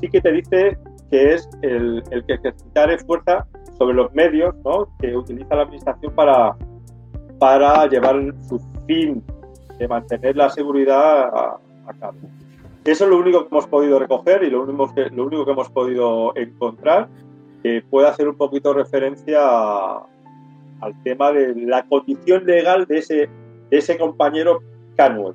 sí 0.00 0.08
que 0.08 0.20
te 0.20 0.32
dice 0.32 0.78
que 1.10 1.34
es 1.34 1.48
el, 1.62 2.02
el 2.10 2.24
que 2.24 2.34
ejercitare 2.34 2.98
fuerza 2.98 3.46
sobre 3.80 3.94
los 3.94 4.12
medios 4.12 4.54
que 5.00 5.16
utiliza 5.16 5.54
la 5.54 5.62
administración 5.62 6.14
para, 6.14 6.54
para 7.38 7.86
llevar 7.86 8.16
su 8.46 8.60
fin 8.86 9.24
de 9.78 9.88
mantener 9.88 10.36
la 10.36 10.50
seguridad 10.50 11.28
a, 11.34 11.58
cabo. 11.98 12.18
Eso 12.84 13.04
es 13.04 13.10
lo 13.10 13.18
único 13.18 13.40
que 13.40 13.48
hemos 13.48 13.66
podido 13.66 13.98
recoger 13.98 14.44
y 14.44 14.50
lo 14.50 14.62
único 14.62 14.94
que, 14.94 15.08
lo 15.10 15.24
único 15.24 15.44
que 15.46 15.52
hemos 15.52 15.70
podido 15.70 16.36
encontrar 16.36 17.08
que 17.62 17.82
puede 17.88 18.08
hacer 18.08 18.28
un 18.28 18.36
poquito 18.36 18.74
referencia 18.74 19.40
al 20.80 21.02
tema 21.02 21.32
de 21.32 21.54
la 21.54 21.84
condición 21.84 22.44
legal 22.44 22.86
de 22.86 22.98
ese, 22.98 23.28
ese 23.70 23.98
compañero 23.98 24.60
K9. 24.96 25.34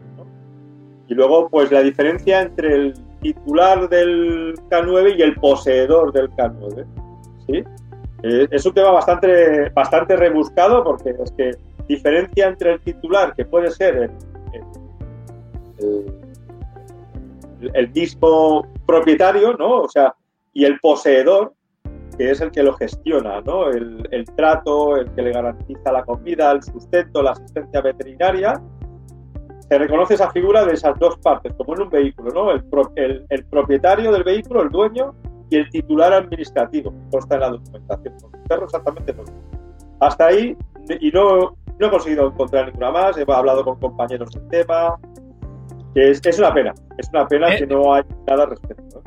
Y 1.07 1.13
luego, 1.13 1.49
pues 1.49 1.71
la 1.71 1.81
diferencia 1.81 2.41
entre 2.41 2.73
el 2.73 2.93
titular 3.21 3.87
del 3.89 4.55
K9 4.69 5.17
y 5.17 5.21
el 5.21 5.35
poseedor 5.35 6.11
del 6.13 6.29
K9. 6.31 6.85
¿sí? 7.47 7.63
Eh, 8.23 8.47
es 8.49 8.65
un 8.65 8.73
tema 8.73 8.91
bastante, 8.91 9.69
bastante 9.69 10.15
rebuscado 10.15 10.83
porque 10.83 11.11
es 11.11 11.31
que 11.31 11.51
diferencia 11.87 12.47
entre 12.47 12.73
el 12.73 12.81
titular, 12.81 13.35
que 13.35 13.45
puede 13.45 13.69
ser 13.71 14.09
el, 17.73 17.89
mismo 17.93 18.67
propietario, 18.85 19.53
¿no? 19.53 19.81
O 19.81 19.89
sea, 19.89 20.15
y 20.53 20.65
el 20.65 20.79
poseedor, 20.79 21.53
que 22.17 22.31
es 22.31 22.41
el 22.41 22.51
que 22.51 22.63
lo 22.63 22.73
gestiona, 22.73 23.41
¿no? 23.41 23.69
El, 23.69 24.07
el, 24.11 24.25
trato, 24.35 24.97
el 24.97 25.09
que 25.11 25.21
le 25.21 25.31
garantiza 25.31 25.91
la 25.91 26.03
comida, 26.03 26.51
el 26.51 26.63
sustento, 26.63 27.21
la 27.21 27.31
asistencia 27.31 27.81
veterinaria. 27.81 28.61
Se 29.69 29.77
reconoce 29.77 30.13
esa 30.13 30.29
figura 30.31 30.63
de 30.63 30.73
esas 30.73 30.97
dos 30.99 31.17
partes, 31.17 31.53
como 31.55 31.75
en 31.75 31.81
un 31.81 31.89
vehículo, 31.89 32.31
¿no? 32.31 32.51
El, 32.51 32.63
el, 32.95 33.25
el 33.29 33.45
propietario 33.45 34.11
del 34.11 34.23
vehículo, 34.23 34.61
el 34.61 34.69
dueño, 34.69 35.13
y 35.49 35.57
el 35.57 35.69
titular 35.69 36.11
administrativo, 36.13 36.93
consta 37.11 37.35
en 37.35 37.41
la 37.41 37.49
documentación. 37.49 38.15
Con 38.19 38.35
el 38.35 38.47
perro 38.47 38.65
exactamente 38.65 39.13
no. 39.13 39.23
Hasta 39.99 40.27
ahí, 40.27 40.57
y 40.99 41.11
no, 41.11 41.55
no 41.79 41.87
he 41.87 41.89
conseguido 41.89 42.27
encontrar 42.27 42.65
ninguna 42.67 42.91
más, 42.91 43.17
he 43.17 43.25
hablado 43.27 43.63
con 43.63 43.79
compañeros 43.79 44.31
del 44.31 44.47
tema, 44.49 44.95
es, 45.95 46.19
es 46.25 46.39
una 46.39 46.53
pena, 46.53 46.73
es 46.97 47.09
una 47.09 47.27
pena 47.27 47.53
eh, 47.53 47.59
que 47.59 47.67
no 47.67 47.93
hay 47.93 48.03
nada 48.27 48.43
al 48.43 48.49
respecto. 48.49 49.01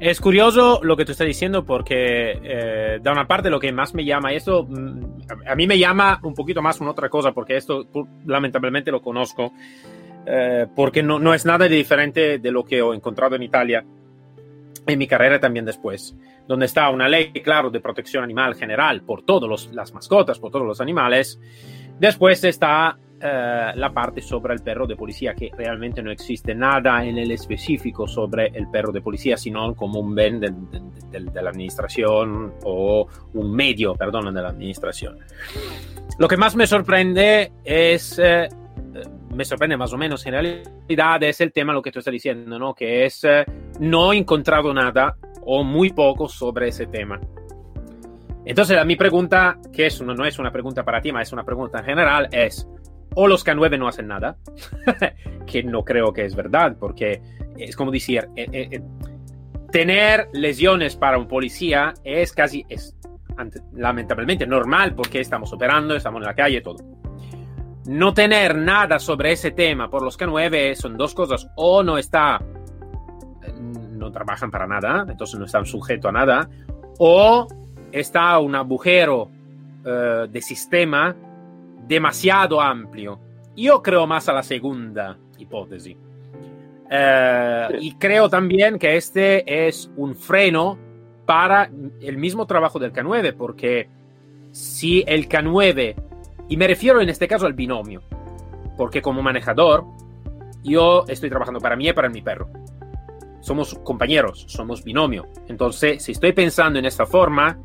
Es 0.00 0.20
curioso 0.20 0.80
lo 0.82 0.96
que 0.96 1.04
tú 1.04 1.12
estás 1.12 1.26
diciendo 1.26 1.64
porque, 1.64 2.38
eh, 2.42 2.98
de 3.00 3.10
una 3.10 3.26
parte, 3.26 3.48
lo 3.48 3.60
que 3.60 3.72
más 3.72 3.94
me 3.94 4.04
llama, 4.04 4.32
esto 4.32 4.64
mm, 4.64 5.22
a 5.46 5.54
mí 5.54 5.66
me 5.66 5.78
llama 5.78 6.20
un 6.22 6.34
poquito 6.34 6.60
más 6.60 6.80
una 6.80 6.90
otra 6.90 7.08
cosa, 7.08 7.32
porque 7.32 7.56
esto 7.56 7.86
lamentablemente 8.26 8.90
lo 8.90 9.00
conozco, 9.00 9.52
eh, 10.26 10.66
porque 10.74 11.02
no, 11.02 11.18
no 11.18 11.32
es 11.32 11.46
nada 11.46 11.68
de 11.68 11.76
diferente 11.76 12.38
de 12.38 12.50
lo 12.50 12.64
que 12.64 12.78
he 12.78 12.94
encontrado 12.94 13.36
en 13.36 13.42
Italia 13.44 13.84
en 14.86 14.98
mi 14.98 15.06
carrera 15.06 15.40
también 15.40 15.64
después, 15.64 16.14
donde 16.46 16.66
está 16.66 16.90
una 16.90 17.08
ley, 17.08 17.32
claro, 17.32 17.70
de 17.70 17.80
protección 17.80 18.22
animal 18.22 18.54
general 18.54 19.02
por 19.02 19.22
todas 19.22 19.72
las 19.72 19.94
mascotas, 19.94 20.38
por 20.38 20.50
todos 20.50 20.66
los 20.66 20.80
animales. 20.80 21.40
Después 21.98 22.42
está 22.44 22.98
eh, 23.26 23.72
la 23.76 23.90
parte 23.90 24.20
sobre 24.20 24.52
el 24.52 24.60
perro 24.60 24.86
de 24.86 24.96
policía, 24.96 25.34
que 25.34 25.50
realmente 25.56 26.02
no 26.02 26.10
existe 26.10 26.54
nada 26.54 27.02
en 27.02 27.16
el 27.16 27.30
específico 27.30 28.06
sobre 28.06 28.48
el 28.48 28.68
perro 28.68 28.92
de 28.92 29.00
policía, 29.00 29.38
sino 29.38 29.74
como 29.74 30.00
un 30.00 30.14
bien 30.14 30.38
de, 30.40 30.52
la 31.40 31.48
administración 31.48 32.52
o 32.64 33.08
un 33.32 33.54
medio, 33.54 33.94
perdón, 33.94 34.34
de 34.34 34.42
la 34.42 34.50
administración. 34.50 35.18
Lo 36.18 36.28
que 36.28 36.36
más 36.36 36.54
me 36.54 36.66
sorprende 36.66 37.50
es... 37.64 38.18
Eh, 38.18 38.46
me 39.34 39.46
sorprende 39.46 39.78
más 39.78 39.92
o 39.94 39.96
menos 39.96 40.24
en 40.26 40.32
realidad 40.32 41.22
es 41.22 41.40
el 41.40 41.50
tema 41.50 41.72
lo 41.72 41.80
que 41.80 41.90
tú 41.90 42.00
estás 42.00 42.12
diciendo, 42.12 42.58
¿no? 42.58 42.74
Que 42.74 43.06
es 43.06 43.24
eh, 43.24 43.46
no 43.80 44.12
he 44.12 44.18
encontrado 44.18 44.74
nada 44.74 45.16
o 45.46 45.64
muy 45.64 45.90
poco 45.90 46.28
sobre 46.28 46.68
ese 46.68 46.86
tema. 46.88 47.18
Entonces, 48.44 48.84
mi 48.84 48.96
pregunta, 48.96 49.58
que 49.72 49.86
es 49.86 50.02
no 50.02 50.26
es 50.26 50.38
una 50.38 50.52
pregunta 50.52 50.84
para 50.84 51.00
ti, 51.00 51.10
ma 51.10 51.22
es 51.22 51.32
una 51.32 51.42
pregunta 51.42 51.78
en 51.78 51.84
general, 51.86 52.28
es, 52.30 52.68
o 53.14 53.26
los 53.28 53.44
K9 53.44 53.78
no 53.78 53.88
hacen 53.88 54.08
nada, 54.08 54.36
que 55.46 55.62
no 55.62 55.84
creo 55.84 56.12
que 56.12 56.24
es 56.24 56.34
verdad, 56.34 56.76
porque 56.78 57.20
es 57.56 57.76
como 57.76 57.90
decir, 57.90 58.28
eh, 58.36 58.46
eh, 58.52 58.82
tener 59.70 60.28
lesiones 60.32 60.96
para 60.96 61.18
un 61.18 61.28
policía 61.28 61.94
es 62.04 62.32
casi, 62.32 62.64
es 62.68 62.96
lamentablemente 63.72 64.46
normal, 64.46 64.94
porque 64.94 65.20
estamos 65.20 65.52
operando, 65.52 65.96
estamos 65.96 66.20
en 66.20 66.26
la 66.26 66.34
calle, 66.34 66.60
todo 66.60 66.94
no 67.86 68.14
tener 68.14 68.56
nada 68.56 68.98
sobre 68.98 69.32
ese 69.32 69.50
tema 69.50 69.90
por 69.90 70.02
los 70.02 70.18
K9 70.18 70.74
son 70.74 70.96
dos 70.96 71.14
cosas. 71.14 71.48
O 71.56 71.82
no 71.82 71.98
está, 71.98 72.40
no 73.92 74.10
trabajan 74.10 74.50
para 74.50 74.66
nada, 74.66 75.04
entonces 75.08 75.38
no 75.38 75.46
están 75.46 75.66
sujetos 75.66 76.08
a 76.08 76.12
nada. 76.12 76.48
O 76.98 77.46
está 77.92 78.38
un 78.38 78.54
agujero 78.54 79.30
eh, 79.84 80.26
de 80.30 80.42
sistema 80.42 81.14
demasiado 81.86 82.60
amplio. 82.60 83.20
Yo 83.56 83.82
creo 83.82 84.06
más 84.06 84.28
a 84.28 84.32
la 84.32 84.42
segunda 84.42 85.16
hipótesis. 85.38 85.96
Eh, 86.90 87.68
y 87.80 87.94
creo 87.94 88.28
también 88.28 88.78
que 88.78 88.96
este 88.96 89.66
es 89.68 89.90
un 89.96 90.14
freno 90.14 90.78
para 91.24 91.70
el 92.00 92.18
mismo 92.18 92.46
trabajo 92.46 92.78
del 92.78 92.92
K9, 92.92 93.34
porque 93.36 93.88
si 94.52 95.02
el 95.06 95.28
K9 95.28 95.94
y 96.48 96.56
me 96.56 96.66
refiero 96.66 97.00
en 97.00 97.08
este 97.08 97.26
caso 97.26 97.46
al 97.46 97.54
binomio, 97.54 98.02
porque 98.76 99.00
como 99.00 99.22
manejador, 99.22 99.84
yo 100.62 101.04
estoy 101.08 101.30
trabajando 101.30 101.60
para 101.60 101.76
mí 101.76 101.88
y 101.88 101.92
para 101.92 102.08
mi 102.08 102.22
perro. 102.22 102.48
Somos 103.40 103.74
compañeros, 103.82 104.44
somos 104.48 104.84
binomio. 104.84 105.26
Entonces, 105.48 106.02
si 106.02 106.12
estoy 106.12 106.32
pensando 106.32 106.78
en 106.78 106.86
esta 106.86 107.06
forma, 107.06 107.58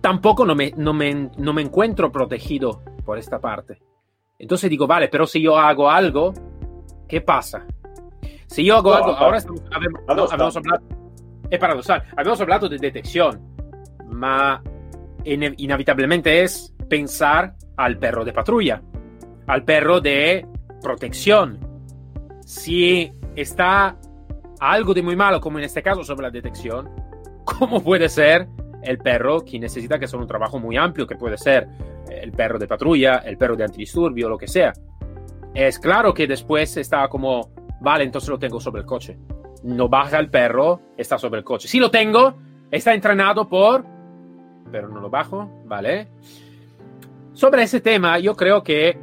tampoco 0.00 0.44
no 0.44 0.54
me, 0.54 0.72
no 0.76 0.92
me, 0.92 1.30
no 1.36 1.52
me 1.52 1.62
encuentro 1.62 2.12
protegido 2.12 2.82
por 3.04 3.18
esta 3.18 3.40
parte. 3.40 3.80
Entonces 4.38 4.68
digo, 4.68 4.86
vale, 4.86 5.08
pero 5.08 5.26
si 5.26 5.40
yo 5.40 5.56
hago 5.56 5.90
algo, 5.90 6.32
¿qué 7.08 7.20
pasa? 7.20 7.64
Si 8.46 8.64
yo 8.64 8.76
hago 8.76 8.94
algo, 8.94 9.12
ahora 9.12 9.38
estamos, 9.38 9.62
habemos, 9.70 10.32
hablado, 10.32 10.82
es 11.50 11.58
paradoxal, 11.58 12.02
habíamos 12.16 12.40
hablado 12.40 12.68
de 12.68 12.78
detección, 12.78 13.40
ma 14.08 14.62
inevitablemente 15.24 16.42
es 16.42 16.74
pensar 16.88 17.54
al 17.76 17.98
perro 17.98 18.24
de 18.24 18.32
patrulla, 18.32 18.82
al 19.46 19.64
perro 19.64 20.00
de 20.00 20.46
protección. 20.82 21.58
Si 22.44 23.10
está 23.36 23.96
algo 24.60 24.92
de 24.92 25.02
muy 25.02 25.16
malo, 25.16 25.40
como 25.40 25.58
en 25.58 25.64
este 25.64 25.82
caso 25.82 26.04
sobre 26.04 26.24
la 26.24 26.30
detección, 26.30 26.90
¿cómo 27.44 27.82
puede 27.82 28.08
ser 28.08 28.48
el 28.82 28.98
perro 28.98 29.44
que 29.44 29.58
necesita 29.58 29.98
que 29.98 30.06
sea 30.06 30.18
un 30.18 30.26
trabajo 30.26 30.58
muy 30.58 30.76
amplio, 30.76 31.06
que 31.06 31.16
puede 31.16 31.38
ser 31.38 31.68
el 32.08 32.32
perro 32.32 32.58
de 32.58 32.66
patrulla, 32.66 33.18
el 33.18 33.36
perro 33.36 33.56
de 33.56 33.64
antidisturbio, 33.64 34.28
lo 34.28 34.38
que 34.38 34.48
sea? 34.48 34.72
Es 35.54 35.78
claro 35.78 36.14
que 36.14 36.26
después 36.26 36.76
está 36.76 37.08
como, 37.08 37.50
vale, 37.80 38.04
entonces 38.04 38.30
lo 38.30 38.38
tengo 38.38 38.60
sobre 38.60 38.80
el 38.80 38.86
coche. 38.86 39.18
No 39.64 39.88
baja 39.88 40.18
el 40.18 40.28
perro, 40.28 40.80
está 40.96 41.18
sobre 41.18 41.38
el 41.38 41.44
coche. 41.44 41.68
Si 41.68 41.78
lo 41.78 41.90
tengo, 41.90 42.34
está 42.70 42.94
entrenado 42.94 43.48
por, 43.48 43.84
pero 44.70 44.88
no 44.88 45.00
lo 45.00 45.10
bajo, 45.10 45.62
¿vale? 45.66 46.08
Sobre 47.34 47.62
ese 47.62 47.80
tema, 47.80 48.18
yo 48.18 48.34
creo 48.34 48.62
que 48.62 48.98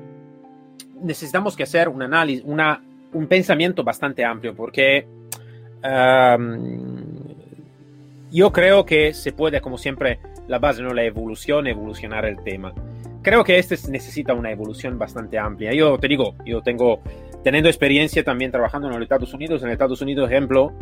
necesitamos 1.01 1.55
que 1.55 1.63
hacer 1.63 1.87
un 1.87 2.01
análisis, 2.01 2.43
una, 2.45 2.83
un 3.13 3.27
pensamiento 3.27 3.83
bastante 3.83 4.25
amplio, 4.25 4.55
porque 4.55 5.07
yo 8.31 8.51
creo 8.51 8.85
que 8.85 9.13
se 9.13 9.31
puede, 9.31 9.61
como 9.61 9.77
siempre, 9.77 10.19
la 10.47 10.59
base 10.59 10.81
no 10.81 10.93
la 10.93 11.03
evolución, 11.03 11.67
evolucionar 11.67 12.25
el 12.25 12.41
tema. 12.43 12.73
Creo 13.21 13.43
que 13.43 13.57
este 13.57 13.75
necesita 13.89 14.33
una 14.33 14.51
evolución 14.51 14.97
bastante 14.97 15.37
amplia. 15.37 15.73
Yo 15.73 15.97
te 15.97 16.07
digo, 16.07 16.35
yo 16.45 16.61
tengo, 16.61 17.01
teniendo 17.43 17.69
experiencia 17.69 18.23
también 18.23 18.51
trabajando 18.51 18.87
en 18.87 18.93
los 18.93 19.03
Estados 19.03 19.33
Unidos, 19.33 19.61
en 19.63 19.69
Estados 19.69 20.01
Unidos, 20.01 20.29
ejemplo, 20.29 20.73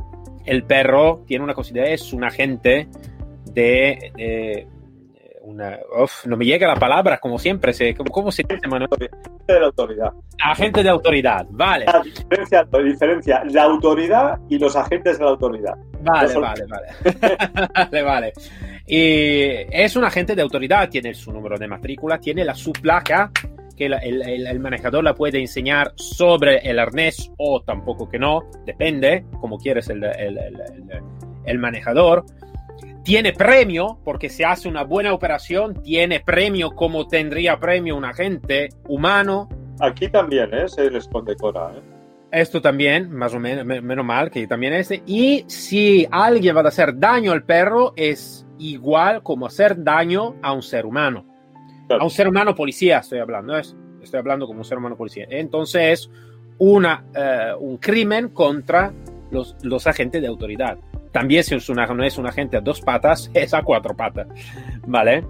el 0.46 0.64
perro 0.64 1.24
tiene 1.26 1.44
una 1.44 1.54
consideración, 1.54 1.94
es 1.94 2.14
un 2.14 2.24
agente 2.24 2.88
de 3.46 4.68
no 5.54 6.38
me 6.38 6.46
llega 6.46 6.68
la 6.68 6.76
palabra, 6.76 7.18
como 7.20 7.40
siempre. 7.40 7.74
Se, 7.74 7.96
¿Cómo 7.96 8.32
se 8.32 8.44
dice, 8.44 8.68
Manuel? 8.68 8.90
Agente 8.92 9.54
de 9.54 9.60
la 9.60 9.66
autoridad. 9.68 10.14
Agente 10.44 10.84
de 10.84 10.90
autoridad, 10.90 11.46
vale. 11.50 11.86
La 11.86 12.02
diferencia, 12.02 12.68
la 12.72 12.80
diferencia, 12.80 13.44
la 13.46 13.64
autoridad 13.64 14.40
y 14.50 14.60
los 14.60 14.76
agentes 14.76 15.18
de 15.18 15.24
la 15.24 15.32
autoridad. 15.32 15.76
Vale, 16.02 16.38
vale, 16.38 16.66
vale. 16.66 16.88
vale, 17.74 18.04
vale. 18.04 18.34
Y 18.86 19.66
es 19.72 19.96
un 19.96 20.04
agente 20.04 20.36
de 20.36 20.42
autoridad, 20.42 20.90
tiene 20.90 21.14
su 21.14 21.32
número 21.32 21.58
de 21.58 21.68
matrícula, 21.68 22.20
tiene 22.20 22.46
la 22.46 22.56
su 22.56 22.72
placa 22.72 23.32
que 23.76 23.86
el, 23.86 23.94
el, 23.94 24.48
el, 24.48 24.60
manejador 24.60 25.04
la 25.04 25.14
puede 25.14 25.40
enseñar 25.40 25.94
sobre 25.96 26.58
el 26.68 26.80
arnés 26.80 27.32
o 27.38 27.62
tampoco 27.62 28.10
que 28.10 28.18
no, 28.18 28.50
depende 28.66 29.24
como 29.40 29.60
quieres 29.60 29.88
el, 29.90 30.04
el 31.48 31.60
manejador. 31.60 32.26
Tiene 33.08 33.32
premio, 33.32 34.00
porque 34.04 34.28
se 34.28 34.44
hace 34.44 34.68
una 34.68 34.84
buena 34.84 35.14
operación, 35.14 35.82
tiene 35.82 36.20
premio 36.20 36.72
como 36.72 37.08
tendría 37.08 37.58
premio 37.58 37.96
un 37.96 38.04
agente 38.04 38.68
humano. 38.86 39.48
Aquí 39.80 40.10
también 40.10 40.54
¿eh? 40.54 40.68
se 40.68 40.92
les 40.92 41.08
condecora. 41.08 41.72
¿eh? 41.74 41.82
Esto 42.34 42.62
también, 42.62 43.10
más 43.10 43.34
o 43.34 43.40
menos, 43.40 43.66
menos 43.66 44.04
mal 44.04 44.30
que 44.30 44.46
también 44.46 44.74
es. 44.74 44.92
Y 45.06 45.46
si 45.48 46.06
alguien 46.12 46.54
va 46.54 46.60
a 46.60 46.68
hacer 46.68 47.00
daño 47.00 47.32
al 47.32 47.44
perro, 47.44 47.94
es 47.96 48.46
igual 48.60 49.24
como 49.24 49.46
hacer 49.46 49.82
daño 49.82 50.36
a 50.42 50.52
un 50.52 50.62
ser 50.62 50.86
humano. 50.86 51.24
Claro. 51.88 52.02
A 52.02 52.04
un 52.04 52.12
ser 52.12 52.28
humano 52.28 52.56
policía 52.56 52.98
estoy 52.98 53.20
hablando, 53.20 53.58
¿es? 53.58 53.74
estoy 54.04 54.20
hablando 54.20 54.48
como 54.48 54.60
un 54.60 54.66
ser 54.66 54.80
humano 54.80 54.98
policía. 54.98 55.28
Entonces, 55.30 56.12
una, 56.58 57.06
uh, 57.16 57.58
un 57.58 57.78
crimen 57.78 58.28
contra 58.28 58.92
los, 59.32 59.56
los, 59.62 59.88
agentes 59.88 60.22
de 60.22 60.28
autoridad. 60.28 60.78
También 61.18 61.44
si 61.44 61.56
es 61.56 61.68
una, 61.68 61.88
no 61.88 62.04
es 62.04 62.20
un 62.20 62.28
agente 62.28 62.58
a 62.58 62.62
dos 62.62 62.80
patas, 62.80 63.32
es 63.34 63.52
a 63.52 63.64
cuatro 63.64 63.96
patas. 63.96 64.28
¿Vale? 64.86 65.24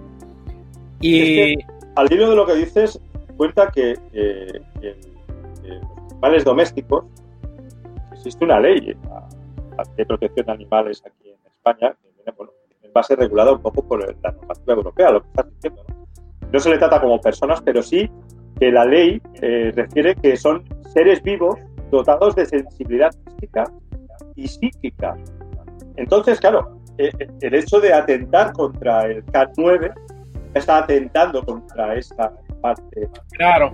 Y... 1.00 1.54
Al 1.96 2.12
hilo 2.12 2.28
de 2.28 2.36
lo 2.36 2.46
que 2.46 2.56
dices, 2.56 3.00
cuenta 3.38 3.70
que, 3.70 3.96
eh, 4.12 4.60
que 4.82 4.94
los 5.64 6.10
animales 6.10 6.44
domésticos, 6.44 7.06
existe 8.12 8.44
una 8.44 8.60
ley 8.60 8.94
de 9.96 10.06
protección 10.06 10.44
de 10.44 10.52
animales 10.52 11.02
aquí 11.06 11.30
en 11.30 11.38
España, 11.46 11.96
que 12.22 12.30
bueno, 12.32 12.52
en 12.82 12.92
base 12.92 13.16
regulada 13.16 13.52
un 13.52 13.62
poco 13.62 13.82
por 13.82 14.14
la 14.22 14.30
normativa 14.30 14.74
europea, 14.74 15.10
lo 15.10 15.22
que 15.22 15.28
estás 15.28 15.46
diciendo. 15.54 15.84
¿no? 15.88 16.48
no 16.52 16.60
se 16.60 16.68
le 16.68 16.76
trata 16.76 17.00
como 17.00 17.18
personas, 17.18 17.62
pero 17.62 17.82
sí 17.82 18.10
que 18.60 18.70
la 18.70 18.84
ley 18.84 19.22
eh, 19.40 19.72
refiere 19.74 20.14
que 20.16 20.36
son 20.36 20.64
seres 20.92 21.22
vivos 21.22 21.58
dotados 21.90 22.36
de 22.36 22.44
sensibilidad 22.44 23.10
física 23.24 23.64
y 24.36 24.48
psíquica. 24.48 25.16
Entonces, 25.98 26.38
claro, 26.38 26.78
eh, 26.98 27.10
el 27.40 27.54
hecho 27.54 27.80
de 27.80 27.92
atentar 27.92 28.52
contra 28.52 29.06
el 29.06 29.24
K9 29.26 29.92
está 30.54 30.78
atentando 30.78 31.44
contra 31.44 31.96
esa 31.96 32.32
parte 32.60 33.08
claro. 33.32 33.72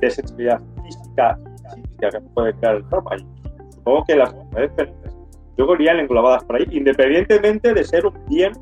de 0.00 0.10
sensibilidad 0.10 0.60
física 0.84 1.38
que 2.00 2.20
puede 2.34 2.54
crear 2.54 2.76
el 2.76 2.88
trauma. 2.88 3.16
Y 3.16 3.74
supongo 3.74 4.04
que 4.04 4.16
las 4.16 4.32
mujeres 4.34 4.70
luego 5.56 5.74
irían 5.74 5.98
englobadas 5.98 6.44
por 6.44 6.56
ahí, 6.56 6.66
independientemente 6.70 7.74
de 7.74 7.82
ser 7.82 8.06
un 8.06 8.14
bien 8.26 8.52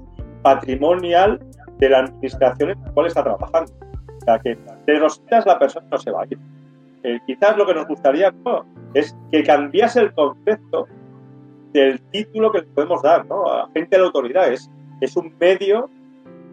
patrimonial 0.42 1.38
de 1.78 1.90
la 1.90 1.98
administración 2.00 2.70
en 2.70 2.82
la 2.82 2.90
cual 2.92 3.06
está 3.06 3.22
trabajando. 3.22 3.72
O 4.08 4.24
sea, 4.24 4.38
que 4.38 4.56
de 4.86 4.98
rositas 4.98 5.44
la 5.44 5.58
persona 5.58 5.86
no 5.90 5.98
se 5.98 6.10
va 6.10 6.22
a 6.22 6.26
ir. 6.26 6.38
Eh, 7.02 7.20
quizás 7.26 7.56
lo 7.58 7.66
que 7.66 7.74
nos 7.74 7.86
gustaría 7.86 8.32
¿no? 8.44 8.64
es 8.94 9.14
que 9.30 9.42
cambiase 9.44 10.00
el 10.00 10.14
concepto 10.14 10.86
del 11.80 12.00
título 12.10 12.50
que 12.52 12.58
le 12.58 12.66
podemos 12.66 13.02
dar, 13.02 13.26
¿no? 13.26 13.46
Agente 13.46 13.96
de 13.96 13.98
la 13.98 14.06
autoridad 14.06 14.52
es, 14.52 14.70
es 15.00 15.16
un 15.16 15.34
medio 15.38 15.90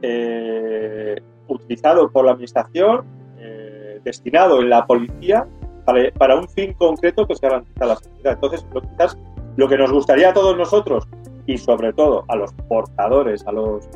eh, 0.02 1.16
utilizado 1.48 2.12
por 2.12 2.26
la 2.26 2.32
administración, 2.32 3.06
eh, 3.38 4.00
destinado 4.04 4.62
en 4.62 4.70
la 4.70 4.86
policía 4.86 5.48
para, 5.86 6.12
para, 6.12 6.36
un 6.36 6.48
fin 6.50 6.74
concreto 6.74 7.28
que 7.28 7.36
se 7.36 7.48
garantiza 7.48 7.86
la 7.86 7.96
seguridad. 7.96 8.34
Entonces, 8.34 8.66
lo, 8.74 8.82
quizás 8.82 9.18
lo 9.58 9.68
que 9.68 9.78
nos 9.78 9.92
gustaría 9.92 10.30
a 10.30 10.34
todos 10.34 10.58
nosotros 10.58 11.08
y 11.46 11.58
sobre 11.58 11.94
todo 11.94 12.26
a 12.28 12.36
los 12.36 12.54
portadores, 12.68 13.46
a 13.48 13.52
los 13.52 13.88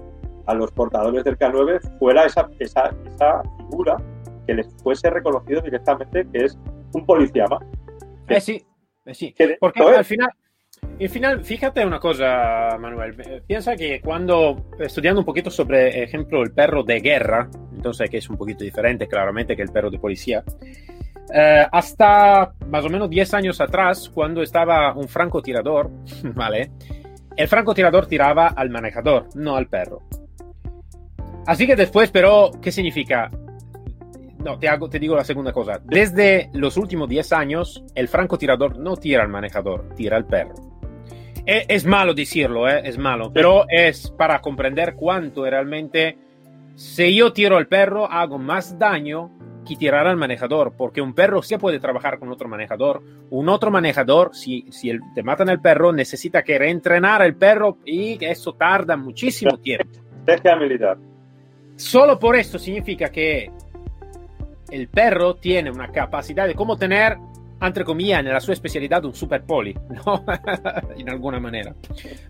a 0.48 0.54
los 0.54 0.72
portadores 0.72 1.24
del 1.26 1.38
K9 1.38 2.00
fuera 2.00 2.26
esa, 2.26 2.50
esa, 2.60 2.94
esa 3.06 3.44
figura 3.58 3.98
que 4.48 4.54
les 4.54 4.68
fuese 4.82 5.10
reconocido 5.10 5.62
directamente 5.62 6.26
que 6.32 6.46
es 6.46 6.58
un 6.94 7.06
policía 7.06 7.46
más. 7.48 7.62
Eh 8.30 8.42
sí, 8.42 8.66
eh 9.06 9.14
sí. 9.14 9.36
Porque 9.60 9.84
al 9.84 10.06
final, 10.06 10.30
al 11.00 11.10
final, 11.10 11.44
fíjate 11.44 11.86
una 11.86 12.00
cosa, 12.00 12.78
Manuel. 12.80 13.44
Piensa 13.46 13.76
que 13.76 14.02
cuando, 14.02 14.72
estudiando 14.80 15.22
un 15.22 15.26
poquito 15.26 15.52
sobre, 15.52 16.04
ejemplo, 16.04 16.42
el 16.42 16.52
perro 16.52 16.84
de 16.84 17.00
guerra, 17.00 17.50
entonces 17.76 18.10
que 18.10 18.18
es 18.18 18.30
un 18.30 18.38
poquito 18.38 18.64
diferente 18.64 19.08
claramente 19.08 19.56
que 19.56 19.62
el 19.62 19.70
perro 19.70 19.92
de 19.92 20.00
policía, 20.00 20.44
eh, 21.34 21.66
hasta 21.72 22.54
más 22.68 22.86
o 22.86 22.90
menos 22.90 23.10
10 23.10 23.34
años 23.36 23.62
atrás, 23.62 24.10
cuando 24.10 24.42
estaba 24.42 24.94
un 24.96 25.08
francotirador, 25.08 25.92
¿vale? 26.34 26.72
El 27.36 27.48
francotirador 27.48 28.08
tiraba 28.08 28.48
al 28.48 28.70
manejador, 28.72 29.28
no 29.36 29.56
al 29.56 29.68
perro. 29.68 30.02
Así 31.46 31.68
que 31.68 31.76
después, 31.76 32.10
pero, 32.12 32.52
¿qué 32.62 32.72
significa? 32.72 33.30
No, 34.44 34.58
te, 34.58 34.68
hago, 34.68 34.90
te 34.90 35.00
digo 35.00 35.16
la 35.16 35.24
segunda 35.24 35.54
cosa. 35.54 35.80
Desde 35.84 36.50
los 36.54 36.78
últimos 36.78 37.08
10 37.08 37.34
años, 37.34 37.84
el 37.94 38.08
francotirador 38.08 38.78
no 38.80 38.98
tira 38.98 39.22
al 39.22 39.30
manejador, 39.30 39.94
tira 39.96 40.18
al 40.18 40.26
perro. 40.26 40.56
Es, 41.48 41.66
es 41.70 41.86
malo 41.86 42.14
decirlo, 42.14 42.70
¿eh? 42.70 42.82
es 42.84 42.98
malo, 42.98 43.32
pero 43.34 43.66
es 43.70 44.12
para 44.12 44.42
comprender 44.42 44.96
cuánto 44.96 45.46
realmente, 45.46 46.18
si 46.76 47.16
yo 47.16 47.32
tiro 47.32 47.56
al 47.56 47.68
perro, 47.68 48.06
hago 48.06 48.38
más 48.38 48.78
daño 48.78 49.32
que 49.66 49.78
tirar 49.78 50.08
al 50.08 50.18
manejador, 50.18 50.74
porque 50.78 51.02
un 51.02 51.14
perro 51.14 51.42
sí 51.42 51.58
puede 51.58 51.80
trabajar 51.80 52.20
con 52.20 52.30
otro 52.32 52.48
manejador. 52.48 53.02
Un 53.30 53.50
otro 53.50 53.72
manejador, 53.72 54.34
si, 54.34 54.66
si 54.72 54.90
el, 54.90 55.00
te 55.14 55.24
matan 55.24 55.50
al 55.50 55.62
perro, 55.62 55.92
necesita 55.92 56.44
que 56.44 56.58
reentrenar 56.58 57.22
al 57.22 57.36
perro 57.36 57.78
y 57.86 58.24
eso 58.24 58.54
tarda 58.54 58.96
muchísimo 58.96 59.58
tiempo. 59.58 60.00
Militar. 60.60 60.98
Solo 61.78 62.20
por 62.20 62.36
esto 62.36 62.60
significa 62.60 63.10
que 63.10 63.50
el 64.70 64.88
perro 64.90 65.36
tiene 65.36 65.72
una 65.72 65.90
capacidad 65.90 66.48
de 66.48 66.56
cómo 66.56 66.76
tener, 66.76 67.18
entre 67.62 67.84
comillas, 67.84 68.20
en 68.20 68.30
la 68.30 68.40
su 68.40 68.52
especialidad 68.52 69.04
un 69.06 69.14
super 69.14 69.44
poli, 69.44 69.74
¿no? 69.90 70.24
en 70.98 71.10
alguna 71.10 71.40
manera. 71.40 71.74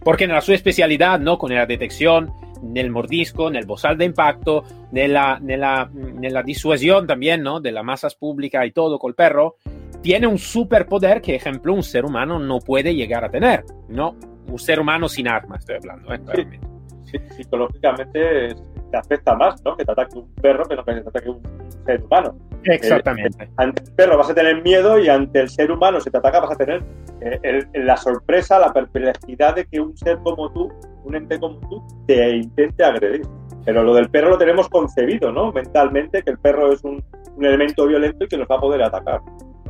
Porque 0.03 0.25
en 0.25 0.31
la 0.31 0.41
su 0.41 0.53
especialidad, 0.53 1.19
¿no? 1.19 1.37
Con 1.37 1.53
la 1.53 1.65
detección 1.65 2.31
del 2.61 2.89
mordisco, 2.89 3.47
en 3.47 3.55
el 3.55 3.65
bozal 3.65 3.97
de 3.97 4.05
impacto, 4.05 4.63
nella, 4.91 5.39
nella, 5.39 5.89
nella 5.93 6.41
disuasión 6.43 7.05
también, 7.05 7.43
¿no? 7.43 7.59
De 7.59 7.71
las 7.71 7.83
masas 7.83 8.15
públicas 8.15 8.65
y 8.65 8.71
todo 8.71 8.97
con 8.97 9.09
el 9.09 9.15
perro, 9.15 9.57
tiene 10.01 10.27
un 10.27 10.37
superpoder 10.37 11.21
que, 11.21 11.35
ejemplo, 11.35 11.73
un 11.73 11.83
ser 11.83 12.05
humano 12.05 12.39
no 12.39 12.59
puede 12.59 12.95
llegar 12.95 13.25
a 13.25 13.29
tener, 13.29 13.63
¿no? 13.89 14.15
Un 14.47 14.59
ser 14.59 14.79
humano 14.79 15.09
sin 15.09 15.27
armas, 15.27 15.59
estoy 15.59 15.75
hablando, 15.75 16.13
¿eh? 16.13 16.59
Sí, 17.03 17.17
psicológicamente 17.35 18.55
te 18.89 18.97
afecta 18.97 19.35
más, 19.35 19.63
¿no? 19.63 19.75
Que 19.75 19.85
te 19.85 19.91
ataque 19.91 20.17
un 20.17 20.33
perro 20.35 20.65
que 20.65 20.75
no 20.75 20.83
que 20.83 20.93
te 20.93 21.09
ataque 21.09 21.29
un 21.29 21.41
ser 21.85 22.03
humano. 22.03 22.35
Exactamente. 22.63 23.43
Eh, 23.43 23.49
ante 23.57 23.83
el 23.83 23.93
perro 23.93 24.17
vas 24.17 24.29
a 24.29 24.35
tener 24.35 24.61
miedo 24.61 24.99
y 24.99 25.09
ante 25.09 25.39
el 25.39 25.49
ser 25.49 25.71
humano, 25.71 25.99
si 25.99 26.09
te 26.09 26.17
ataca, 26.17 26.39
vas 26.39 26.51
a 26.51 26.55
tener 26.55 26.83
eh, 27.21 27.39
el, 27.43 27.85
la 27.85 27.97
sorpresa, 27.97 28.59
la 28.59 28.73
perplejidad 28.73 29.55
de 29.55 29.65
que 29.65 29.79
un 29.79 29.95
ser 29.97 30.17
como 30.19 30.51
tú, 30.51 30.71
un 31.03 31.15
ente 31.15 31.39
como 31.39 31.59
tú, 31.69 31.83
te 32.07 32.37
intente 32.37 32.83
agredir. 32.83 33.21
Pero 33.65 33.83
lo 33.83 33.93
del 33.93 34.09
perro 34.09 34.29
lo 34.29 34.37
tenemos 34.37 34.69
concebido, 34.69 35.31
¿no? 35.31 35.51
Mentalmente, 35.51 36.23
que 36.23 36.31
el 36.31 36.39
perro 36.39 36.71
es 36.71 36.83
un, 36.83 37.03
un 37.35 37.45
elemento 37.45 37.85
violento 37.85 38.25
y 38.25 38.27
que 38.27 38.37
nos 38.37 38.47
va 38.47 38.55
a 38.55 38.61
poder 38.61 38.81
atacar. 38.81 39.21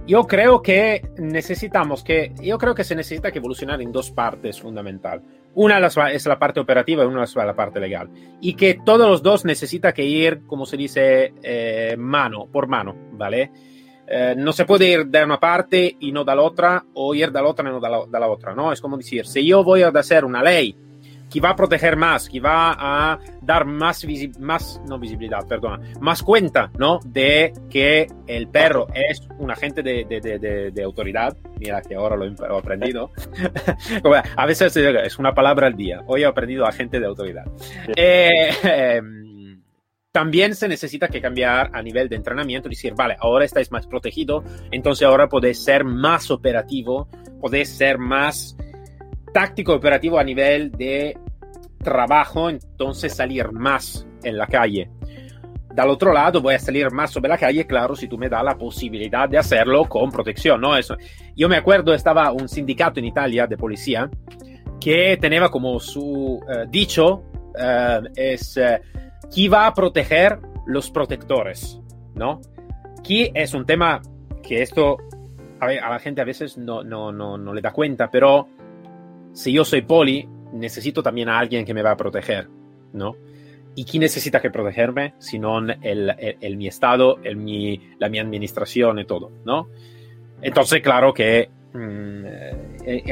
Yo 0.07 0.25
creo 0.25 0.61
que 0.61 1.01
necesitamos 1.17 2.01
que, 2.01 2.33
yo 2.41 2.57
creo 2.57 2.73
que 2.73 2.85
se 2.85 2.95
necesita 2.95 3.29
que 3.29 3.39
evolucionar 3.39 3.81
en 3.81 3.91
dos 3.91 4.09
partes 4.09 4.61
fundamental. 4.61 5.21
Una 5.53 5.85
es 5.85 6.25
la 6.25 6.39
parte 6.39 6.61
operativa 6.61 7.03
y 7.03 7.07
una 7.07 7.25
es 7.25 7.35
la 7.35 7.53
parte 7.53 7.81
legal. 7.81 8.09
Y 8.39 8.53
que 8.53 8.79
todos 8.85 9.09
los 9.09 9.21
dos 9.21 9.43
necesita 9.43 9.93
que 9.93 10.05
ir, 10.05 10.45
como 10.45 10.65
se 10.65 10.77
dice, 10.77 11.33
eh, 11.43 11.95
mano 11.97 12.47
por 12.49 12.67
mano, 12.67 12.95
¿vale? 13.11 13.51
Eh, 14.07 14.33
no 14.37 14.53
se 14.53 14.63
puede 14.63 14.89
ir 14.89 15.07
de 15.07 15.25
una 15.25 15.41
parte 15.41 15.97
y 15.99 16.13
no 16.13 16.23
de 16.23 16.35
la 16.35 16.41
otra, 16.41 16.85
o 16.93 17.13
ir 17.13 17.29
de 17.29 17.41
la 17.41 17.47
otra 17.49 17.67
y 17.67 17.73
no 17.73 17.81
de 17.81 17.89
la, 17.89 18.05
de 18.05 18.19
la 18.19 18.29
otra, 18.29 18.55
¿no? 18.55 18.71
Es 18.71 18.79
como 18.79 18.95
decir, 18.95 19.25
si 19.25 19.45
yo 19.45 19.61
voy 19.61 19.81
a 19.81 19.89
hacer 19.89 20.23
una 20.23 20.41
ley 20.41 20.73
que 21.29 21.41
va 21.41 21.49
a 21.49 21.55
proteger 21.55 21.97
más, 21.97 22.29
que 22.29 22.39
va 22.39 22.75
a 22.77 23.19
dar 23.41 23.65
más, 23.65 24.05
más 24.39 24.81
no 24.87 24.99
visibilidad, 24.99 25.45
perdona, 25.47 25.79
más 25.99 26.23
cuenta, 26.23 26.71
¿no? 26.77 26.99
De 27.05 27.53
que 27.69 28.07
el 28.27 28.47
perro 28.47 28.87
es 28.93 29.21
un 29.37 29.51
agente 29.51 29.83
de, 29.83 30.05
de, 30.05 30.21
de, 30.21 30.71
de 30.71 30.83
autoridad. 30.83 31.35
Mira 31.59 31.81
que 31.81 31.95
ahora 31.95 32.15
lo 32.15 32.25
he 32.25 32.57
aprendido. 32.57 33.11
a 34.35 34.45
veces 34.45 34.75
es 34.77 35.19
una 35.19 35.33
palabra 35.33 35.67
al 35.67 35.75
día. 35.75 36.01
Hoy 36.07 36.23
he 36.23 36.25
aprendido 36.25 36.65
agente 36.65 36.99
de 36.99 37.05
autoridad. 37.05 37.45
Eh, 37.95 38.49
eh, 38.63 39.01
también 40.17 40.55
se 40.55 40.67
necesita 40.67 41.09
que 41.09 41.21
cambiar 41.21 41.69
a 41.73 41.81
nivel 41.83 42.09
de 42.09 42.15
entrenamiento, 42.15 42.69
decir, 42.69 42.95
vale, 42.95 43.15
ahora 43.19 43.45
estáis 43.45 43.71
más 43.71 43.85
protegido, 43.85 44.43
entonces 44.71 45.05
ahora 45.05 45.29
podéis 45.29 45.63
ser 45.63 45.83
más 45.83 46.31
operativo, 46.31 47.07
podéis 47.39 47.69
ser 47.69 47.99
más 47.99 48.57
táctico 49.37 49.75
operativo 49.75 50.17
a 50.17 50.23
nivel 50.23 50.71
de 50.71 51.15
trabajo, 51.83 52.49
entonces 52.49 53.13
salir 53.13 53.51
más 53.51 54.07
en 54.23 54.35
la 54.35 54.47
calle. 54.47 54.89
Del 55.75 55.89
otro 55.89 56.11
lado, 56.11 56.41
voy 56.41 56.55
a 56.55 56.59
salir 56.59 56.89
más 56.89 57.11
sobre 57.11 57.29
la 57.29 57.37
calle, 57.37 57.67
claro, 57.67 57.95
si 57.95 58.07
tú 58.07 58.17
me 58.17 58.29
das 58.29 58.43
la 58.43 58.57
posibilidad 58.57 59.29
de 59.29 59.37
hacerlo 59.37 59.85
con 59.85 60.09
protección, 60.09 60.59
¿no? 60.59 60.75
Eso. 60.75 60.97
Yo 61.35 61.47
me 61.47 61.55
acuerdo, 61.55 61.93
estaba 61.93 62.31
un 62.31 62.49
sindicato 62.49 62.99
en 62.99 63.05
Italia 63.05 63.45
de 63.45 63.57
policía 63.57 64.09
que 64.79 65.19
tenía 65.21 65.49
como 65.49 65.79
su 65.79 66.39
uh, 66.41 66.67
dicho, 66.67 67.21
eh, 67.59 67.99
es 68.15 68.57
eh, 68.57 68.81
quién 69.31 69.53
va 69.53 69.67
a 69.67 69.73
proteger 69.75 70.39
los 70.65 70.89
protectores, 70.89 71.79
¿no? 72.15 72.41
Aquí 72.97 73.29
es 73.35 73.53
un 73.53 73.67
tema 73.67 74.01
que 74.41 74.63
esto 74.63 74.97
a, 75.59 75.67
la 75.67 75.99
gente 75.99 76.21
a 76.21 76.25
veces 76.25 76.57
no, 76.57 76.83
no, 76.83 77.11
no, 77.11 77.37
no 77.37 77.53
le 77.53 77.61
da 77.61 77.71
cuenta, 77.71 78.09
pero 78.09 78.47
si 79.37 79.53
yo 79.53 79.63
soy 79.63 79.83
poli, 79.83 80.27
necesito 80.53 81.03
también 81.03 81.29
a 81.29 81.37
alguien 81.37 81.63
que 81.63 81.75
me 81.75 81.83
va 81.83 81.91
a 81.91 81.95
proteger, 81.95 82.49
¿no? 82.93 83.15
¿Y 83.75 83.85
quién 83.85 84.01
necesita 84.01 84.41
que 84.41 84.49
protegerme? 84.49 85.13
Sino 85.19 85.59
el, 85.59 85.69
el, 85.83 86.37
el, 86.41 86.57
mi 86.57 86.65
estado, 86.65 87.19
el, 87.23 87.37
mi, 87.37 87.79
la 87.99 88.09
mi 88.09 88.17
administración 88.17 88.97
y 88.97 89.05
todo, 89.05 89.31
¿no? 89.45 89.67
Entonces, 90.41 90.81
claro 90.81 91.13
que 91.13 91.51
mmm, 91.71 92.25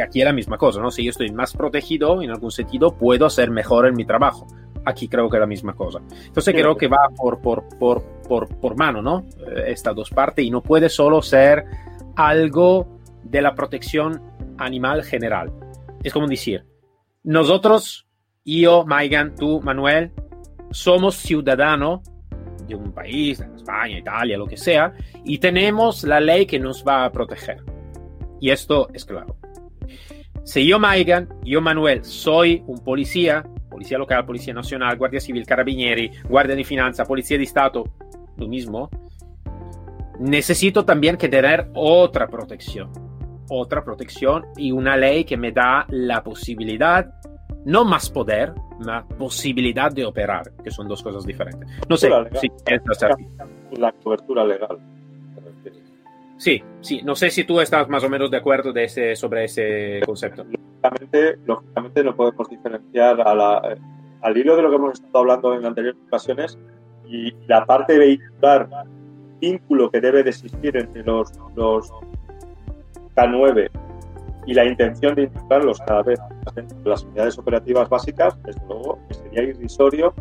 aquí 0.04 0.22
es 0.22 0.26
la 0.26 0.34
misma 0.34 0.58
cosa, 0.58 0.82
¿no? 0.82 0.90
Si 0.90 1.04
yo 1.04 1.12
estoy 1.12 1.32
más 1.32 1.54
protegido 1.54 2.24
en 2.24 2.32
algún 2.32 2.50
sentido, 2.50 2.98
puedo 2.98 3.28
hacer 3.28 3.52
mejor 3.52 3.86
en 3.86 3.94
mi 3.94 4.06
trabajo. 4.06 4.48
Aquí 4.84 5.08
creo 5.08 5.30
que 5.30 5.38
es 5.38 5.42
la 5.42 5.46
misma 5.46 5.76
cosa. 5.76 6.00
Entonces, 6.00 6.56
sí. 6.56 6.60
creo 6.60 6.76
que 6.76 6.88
va 6.88 7.08
por, 7.16 7.40
por, 7.40 7.70
por, 7.78 8.02
por, 8.28 8.48
por 8.48 8.76
mano, 8.76 9.00
¿no? 9.00 9.28
Eh, 9.46 9.66
estas 9.68 9.96
dos 9.96 10.10
partes 10.10 10.44
y 10.44 10.50
no 10.50 10.64
puede 10.64 10.90
solo 10.90 11.22
ser 11.22 11.66
algo 12.16 13.00
de 13.24 13.44
la 13.44 13.54
protección 13.54 14.20
animal 14.58 15.04
general. 15.04 15.52
Es 16.06 16.14
como 16.14 16.28
decir, 16.28 16.64
nosotros, 17.24 18.08
yo, 18.46 18.86
Maigan, 18.86 19.34
tú, 19.34 19.60
Manuel, 19.60 20.12
somos 20.70 21.16
ciudadanos 21.16 22.02
de 22.68 22.76
un 22.76 22.92
país, 22.92 23.40
España, 23.40 23.98
Italia, 23.98 24.38
lo 24.38 24.46
que 24.46 24.56
sea, 24.56 24.94
y 25.24 25.40
tenemos 25.40 26.04
la 26.04 26.20
ley 26.20 26.46
que 26.46 26.60
nos 26.60 26.86
va 26.88 27.06
a 27.06 27.12
proteger. 27.12 27.58
Y 28.40 28.52
esto 28.52 28.88
es 28.94 29.04
claro. 29.04 29.36
Si 30.44 30.68
yo, 30.68 30.78
Maigan, 30.78 31.28
yo, 31.44 31.60
Manuel, 31.60 32.06
soy 32.06 32.62
un 32.68 32.84
policía, 32.84 33.44
policía 33.68 33.98
local, 33.98 34.28
policía 34.28 34.54
nacional, 34.54 35.00
guardia 35.00 35.20
civil, 35.20 35.44
carabinieri, 35.44 36.12
guardia 36.30 36.56
de 36.56 36.64
finanza, 36.64 37.04
policía 37.06 37.40
de 37.40 37.46
Estado, 37.46 37.84
lo 38.38 38.48
mismo, 38.48 38.92
necesito 40.20 40.86
también 40.86 41.18
que 41.18 41.30
tener 41.30 41.72
otra 41.74 42.28
protección. 42.28 43.15
Otra 43.50 43.84
protección 43.84 44.46
y 44.58 44.72
una 44.72 44.98
ley 44.98 45.24
que 45.24 45.38
me 45.38 45.52
da 45.52 45.86
la 45.90 46.24
posibilidad, 46.24 47.14
no 47.66 47.86
más 47.86 48.10
poder, 48.10 48.54
la 48.80 49.06
posibilidad 49.06 49.92
de 49.92 50.06
operar, 50.06 50.52
que 50.64 50.72
son 50.72 50.88
dos 50.88 51.02
cosas 51.04 51.26
diferentes. 51.26 51.70
No 51.88 51.98
sé 51.98 52.10
legal, 52.10 52.30
si 52.40 52.50
la 53.78 53.92
cobertura 53.92 54.46
legal. 54.46 54.78
Sí, 56.38 56.62
sí, 56.82 57.02
no 57.04 57.16
sé 57.16 57.30
si 57.30 57.46
tú 57.46 57.62
estás 57.62 57.88
más 57.88 58.04
o 58.04 58.10
menos 58.10 58.30
de 58.30 58.38
acuerdo 58.38 58.74
de 58.74 58.84
ese, 58.86 59.16
sobre 59.16 59.46
ese 59.46 60.02
concepto. 60.06 60.44
Lógicamente, 60.44 61.38
lógicamente 61.46 62.04
no 62.04 62.16
podemos 62.16 62.50
diferenciar 62.50 63.22
a 63.22 63.34
la, 63.34 63.78
al 64.22 64.38
hilo 64.38 64.56
de 64.56 64.62
lo 64.62 64.70
que 64.70 64.76
hemos 64.76 64.94
estado 64.94 65.20
hablando 65.20 65.54
en 65.54 65.66
anteriores 65.66 66.02
ocasiones 66.08 66.58
y 67.08 67.32
la 67.48 67.66
parte 67.66 67.98
vehicular, 67.98 68.68
vínculo 69.40 69.90
que 69.90 70.02
debe 70.02 70.24
de 70.24 70.32
existir 70.32 70.76
entre 70.76 71.04
los, 71.04 71.32
los 71.56 71.90
K9 73.16 73.70
y 74.48 74.54
la 74.54 74.66
intención 74.66 75.16
de 75.16 75.24
integrarlos 75.24 75.80
cada 75.80 76.04
vez 76.04 76.20
en 76.56 76.68
las 76.84 77.04
unidades 77.04 77.38
operativas 77.38 77.90
básicas, 77.90 78.42
desde 78.44 78.62
luego, 78.68 79.00
sería 79.10 79.44
irrisorio 79.44 80.14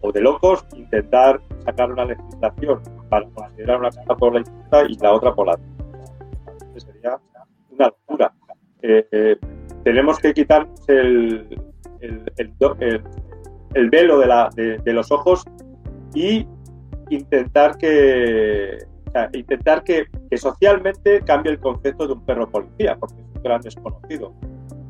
o 0.00 0.12
de 0.12 0.20
locos 0.20 0.66
intentar 0.76 1.40
sacar 1.64 1.90
una 1.90 2.04
legislación 2.04 2.80
para 3.08 3.26
considerar 3.30 3.78
una 3.80 3.90
cosa 3.90 4.14
por 4.16 4.34
la 4.34 4.40
izquierda 4.40 4.84
y 4.88 4.94
la 4.96 5.12
otra 5.12 5.34
por 5.34 5.46
la 5.46 5.56
derecha. 5.56 6.92
Sería 6.92 7.18
una 7.70 7.86
locura. 7.86 8.32
Eh, 8.82 9.06
eh, 9.10 9.36
tenemos 9.82 10.18
que 10.18 10.34
quitarnos 10.34 10.86
el, 10.88 11.58
el, 12.00 12.32
el, 12.36 13.02
el 13.74 13.90
velo 13.90 14.18
de, 14.18 14.26
de, 14.56 14.78
de, 14.78 14.92
los 14.92 15.10
ojos 15.10 15.44
y 16.14 16.46
intentar 17.08 17.78
que, 17.78 18.78
o 19.14 19.36
intentar 19.36 19.82
que, 19.84 20.04
que, 20.34 20.38
socialmente 20.38 21.20
cambie 21.22 21.52
el 21.52 21.60
concepto 21.60 22.06
de 22.06 22.14
un 22.14 22.24
perro 22.24 22.48
policía, 22.48 22.96
porque 22.98 23.14
es 23.14 23.36
un 23.36 23.42
gran 23.42 23.60
desconocido. 23.60 24.32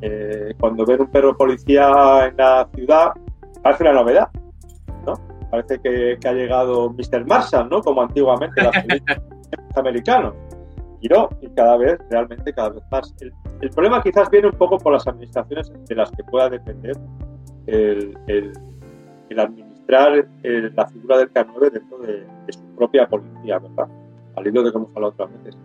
Eh, 0.01 0.55
cuando 0.59 0.85
ven 0.85 1.03
un 1.03 1.11
perro 1.11 1.37
policía 1.37 2.27
en 2.27 2.37
la 2.37 2.69
ciudad, 2.75 3.13
parece 3.63 3.85
una 3.85 3.93
novedad, 3.93 4.29
¿no? 5.07 5.15
Parece 5.51 5.79
que, 5.81 6.19
que 6.21 6.29
ha 6.29 6.33
llegado 6.33 6.91
Mr. 6.91 7.27
Marshall, 7.27 7.69
¿no? 7.69 7.81
Como 7.83 8.03
antiguamente 8.03 8.63
las 8.63 8.75
americanos. 9.77 10.35
Y 11.01 11.09
no, 11.09 11.29
y 11.43 11.49
cada 11.51 11.77
vez, 11.77 11.99
realmente 12.11 12.53
cada 12.53 12.71
vez 12.71 12.83
más. 12.91 13.15
El, 13.21 13.71
problema 13.71 14.03
quizás 14.03 14.31
viene 14.31 14.49
un 14.49 14.55
poco 14.55 14.79
por 14.79 14.93
las 14.93 15.07
administraciones 15.07 15.71
de 15.87 15.95
las 15.95 16.11
que 16.11 16.25
pueda 16.25 16.49
depender 16.49 16.97
el, 17.67 18.17
administrar 19.37 20.27
el, 20.43 20.75
la 20.75 20.87
figura 20.87 21.19
del 21.19 21.33
K9 21.33 21.71
dentro 21.71 21.99
de, 21.99 22.27
de, 22.47 22.53
su 22.53 22.63
propia 22.77 23.07
policía, 23.07 23.59
¿verdad? 23.59 23.89
Al 24.37 24.47
hilo 24.47 24.63
de 24.63 24.73
que 24.73 24.79
hemos 24.79 24.91
hablado 24.95 25.13
otras 25.13 25.31
veces. 25.33 25.61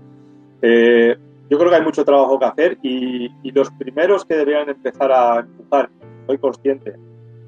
Eh, 0.61 1.17
yo 1.49 1.57
creo 1.57 1.69
que 1.69 1.75
hay 1.77 1.83
mucho 1.83 2.05
trabajo 2.05 2.37
que 2.37 2.45
hacer 2.45 2.77
y, 2.83 3.25
y, 3.41 3.51
los 3.51 3.71
primeros 3.71 4.25
que 4.25 4.35
deberían 4.35 4.69
empezar 4.69 5.11
a 5.11 5.39
empujar, 5.39 5.89
soy 6.27 6.37
consciente, 6.37 6.95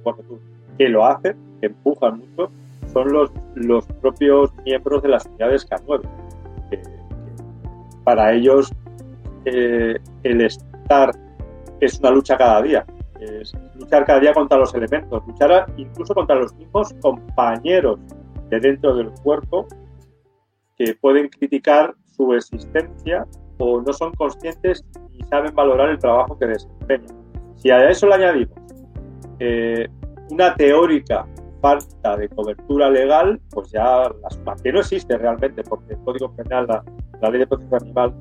porque 0.03 0.23
tú, 0.23 0.39
que 0.77 0.89
lo 0.89 1.05
hacen, 1.05 1.35
que 1.59 1.67
empujan 1.67 2.19
mucho, 2.19 2.51
son 2.91 3.11
los, 3.11 3.31
los 3.55 3.85
propios 4.01 4.51
miembros 4.65 5.03
de 5.03 5.09
las 5.09 5.25
unidades 5.25 5.69
K9. 5.69 6.01
Eh, 6.71 6.81
para 8.03 8.33
ellos 8.33 8.71
eh, 9.45 9.99
el 10.23 10.41
estar 10.41 11.11
es 11.79 11.99
una 11.99 12.11
lucha 12.11 12.37
cada 12.37 12.61
día, 12.61 12.85
es 13.19 13.53
luchar 13.75 14.05
cada 14.05 14.19
día 14.19 14.33
contra 14.33 14.57
los 14.57 14.73
elementos, 14.73 15.21
luchar 15.27 15.67
incluso 15.77 16.13
contra 16.13 16.35
los 16.35 16.53
mismos 16.55 16.93
compañeros 17.01 17.99
de 18.49 18.59
dentro 18.59 18.95
del 18.95 19.11
cuerpo 19.23 19.67
que 20.83 20.95
pueden 20.95 21.29
criticar 21.29 21.93
su 22.15 22.33
existencia 22.33 23.27
o 23.59 23.81
no 23.81 23.93
son 23.93 24.11
conscientes 24.13 24.83
y 25.13 25.23
saben 25.25 25.53
valorar 25.53 25.89
el 25.89 25.99
trabajo 25.99 26.37
que 26.39 26.47
desempeñan. 26.47 27.15
Si 27.57 27.69
a 27.69 27.87
eso 27.89 28.07
le 28.07 28.15
añadimos 28.15 28.57
eh, 29.39 29.87
una 30.31 30.55
teórica 30.55 31.27
falta 31.61 32.17
de 32.17 32.27
cobertura 32.29 32.89
legal, 32.89 33.39
pues 33.51 33.71
ya 33.71 34.09
la 34.45 34.55
que 34.63 34.71
no 34.71 34.79
existe 34.79 35.15
realmente, 35.15 35.61
porque 35.63 35.93
el 35.93 35.99
Código 35.99 36.35
Penal, 36.35 36.65
la, 36.67 36.83
la 37.21 37.29
Ley 37.29 37.41
de 37.41 37.47
Protección 37.47 37.83
Animal, 37.83 38.15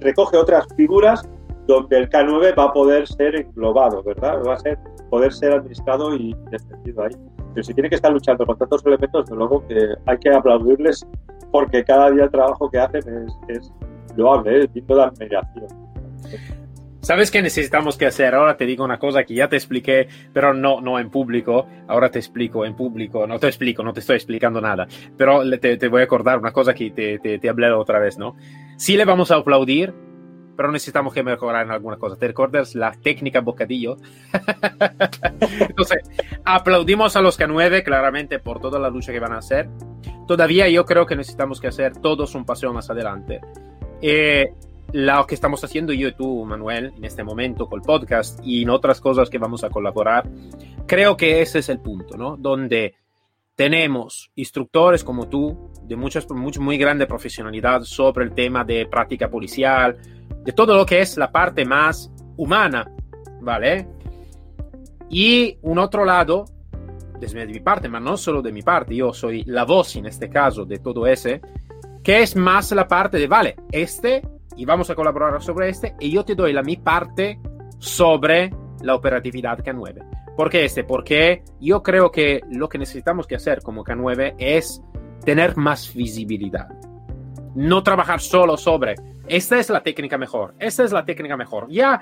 recoge 0.00 0.36
otras 0.36 0.66
figuras 0.76 1.28
donde 1.68 1.96
el 1.96 2.10
K9 2.10 2.58
va 2.58 2.64
a 2.64 2.72
poder 2.72 3.06
ser 3.06 3.36
englobado, 3.36 4.02
¿verdad? 4.02 4.42
Va 4.44 4.54
a 4.54 4.58
ser, 4.58 4.76
poder 5.08 5.32
ser 5.32 5.52
administrado 5.52 6.16
y 6.16 6.34
defendido 6.50 7.04
ahí. 7.04 7.14
Pero 7.54 7.62
si 7.62 7.74
tiene 7.74 7.88
que 7.88 7.94
estar 7.94 8.12
luchando 8.12 8.44
con 8.44 8.58
tantos 8.58 8.84
elementos, 8.84 9.26
de 9.26 9.36
luego 9.36 9.64
que 9.68 9.94
hay 10.06 10.18
que 10.18 10.30
aplaudirles 10.30 11.06
porque 11.50 11.84
cada 11.84 12.10
día 12.10 12.24
el 12.24 12.30
trabajo 12.30 12.70
que 12.70 12.78
hacen 12.78 13.02
es, 13.48 13.58
es 13.58 13.72
loable, 14.16 14.64
es 14.64 14.72
digno 14.72 14.96
de 14.96 15.02
admiración. 15.02 15.66
¿Sabes 17.02 17.30
qué 17.30 17.40
necesitamos 17.40 17.96
que 17.96 18.06
hacer? 18.06 18.34
Ahora 18.34 18.58
te 18.58 18.66
digo 18.66 18.84
una 18.84 18.98
cosa 18.98 19.24
que 19.24 19.34
ya 19.34 19.48
te 19.48 19.56
expliqué, 19.56 20.06
pero 20.34 20.52
no, 20.52 20.82
no 20.82 20.98
en 20.98 21.08
público. 21.10 21.66
Ahora 21.88 22.10
te 22.10 22.18
explico 22.18 22.66
en 22.66 22.76
público. 22.76 23.26
No 23.26 23.38
te 23.38 23.46
explico, 23.46 23.82
no 23.82 23.94
te 23.94 24.00
estoy 24.00 24.16
explicando 24.16 24.60
nada. 24.60 24.86
Pero 25.16 25.42
te, 25.58 25.78
te 25.78 25.88
voy 25.88 26.02
a 26.02 26.04
acordar 26.04 26.38
una 26.38 26.52
cosa 26.52 26.74
que 26.74 26.90
te, 26.90 27.18
te, 27.18 27.38
te 27.38 27.48
hablé 27.48 27.72
otra 27.72 27.98
vez, 27.98 28.18
¿no? 28.18 28.36
Sí 28.76 28.98
le 28.98 29.06
vamos 29.06 29.30
a 29.30 29.36
aplaudir, 29.36 29.94
pero 30.60 30.72
necesitamos 30.72 31.14
que 31.14 31.22
mejorar 31.22 31.64
en 31.64 31.72
alguna 31.72 31.96
cosa. 31.96 32.16
¿Te 32.16 32.26
recuerdas 32.26 32.74
la 32.74 32.92
técnica 32.92 33.40
bocadillo? 33.40 33.96
Entonces, 35.58 36.02
aplaudimos 36.44 37.16
a 37.16 37.22
los 37.22 37.40
K9 37.40 37.82
claramente 37.82 38.40
por 38.40 38.60
toda 38.60 38.78
la 38.78 38.90
lucha 38.90 39.10
que 39.10 39.20
van 39.20 39.32
a 39.32 39.38
hacer. 39.38 39.70
Todavía 40.28 40.68
yo 40.68 40.84
creo 40.84 41.06
que 41.06 41.16
necesitamos 41.16 41.62
que 41.62 41.68
hacer 41.68 41.96
todos 41.96 42.34
un 42.34 42.44
paseo 42.44 42.74
más 42.74 42.90
adelante. 42.90 43.40
Eh, 44.02 44.52
lo 44.92 45.26
que 45.26 45.34
estamos 45.34 45.64
haciendo 45.64 45.94
yo 45.94 46.08
y 46.08 46.12
tú, 46.12 46.44
Manuel, 46.44 46.92
en 46.94 47.06
este 47.06 47.24
momento 47.24 47.66
con 47.66 47.80
el 47.80 47.86
podcast 47.86 48.38
y 48.44 48.64
en 48.64 48.68
otras 48.68 49.00
cosas 49.00 49.30
que 49.30 49.38
vamos 49.38 49.64
a 49.64 49.70
colaborar, 49.70 50.28
creo 50.86 51.16
que 51.16 51.40
ese 51.40 51.60
es 51.60 51.70
el 51.70 51.80
punto, 51.80 52.18
¿no? 52.18 52.36
Donde 52.36 52.96
tenemos 53.56 54.30
instructores 54.34 55.04
como 55.04 55.26
tú, 55.26 55.70
de 55.84 55.96
muchas, 55.96 56.28
mucho, 56.30 56.60
muy 56.60 56.76
grande 56.76 57.06
profesionalidad 57.06 57.80
sobre 57.80 58.26
el 58.26 58.34
tema 58.34 58.62
de 58.62 58.84
práctica 58.84 59.30
policial, 59.30 59.96
de 60.44 60.52
todo 60.52 60.76
lo 60.76 60.86
que 60.86 61.00
es 61.00 61.16
la 61.16 61.30
parte 61.30 61.64
más 61.64 62.10
humana, 62.36 62.90
¿vale? 63.40 63.86
Y 65.08 65.58
un 65.62 65.78
otro 65.78 66.04
lado, 66.04 66.44
desde 67.18 67.46
mi 67.46 67.60
parte, 67.60 67.88
pero 67.88 68.00
no 68.00 68.16
solo 68.16 68.42
de 68.42 68.52
mi 68.52 68.62
parte, 68.62 68.94
yo 68.94 69.12
soy 69.12 69.44
la 69.44 69.64
voz 69.64 69.96
en 69.96 70.06
este 70.06 70.30
caso 70.30 70.64
de 70.64 70.78
todo 70.78 71.06
ese, 71.06 71.40
que 72.02 72.22
es 72.22 72.36
más 72.36 72.72
la 72.72 72.88
parte 72.88 73.18
de, 73.18 73.26
vale, 73.26 73.56
este 73.70 74.22
y 74.56 74.64
vamos 74.64 74.90
a 74.90 74.94
colaborar 74.94 75.42
sobre 75.42 75.68
este 75.68 75.94
y 76.00 76.10
yo 76.10 76.24
te 76.24 76.34
doy 76.34 76.52
la 76.52 76.62
mi 76.62 76.76
parte 76.76 77.38
sobre 77.78 78.50
la 78.82 78.94
operatividad 78.94 79.58
K9. 79.58 80.36
¿Por 80.36 80.48
qué 80.48 80.64
este? 80.64 80.84
Porque 80.84 81.42
yo 81.60 81.82
creo 81.82 82.10
que 82.10 82.40
lo 82.50 82.68
que 82.68 82.78
necesitamos 82.78 83.26
que 83.26 83.34
hacer 83.34 83.62
como 83.62 83.84
K9 83.84 84.36
es 84.38 84.82
tener 85.24 85.56
más 85.56 85.92
visibilidad. 85.94 86.68
No 87.54 87.82
trabajar 87.82 88.20
solo 88.20 88.56
sobre, 88.56 88.94
esta 89.26 89.58
es 89.58 89.70
la 89.70 89.82
técnica 89.82 90.18
mejor, 90.18 90.54
esta 90.58 90.84
es 90.84 90.92
la 90.92 91.04
técnica 91.04 91.36
mejor. 91.36 91.68
Ya, 91.70 92.00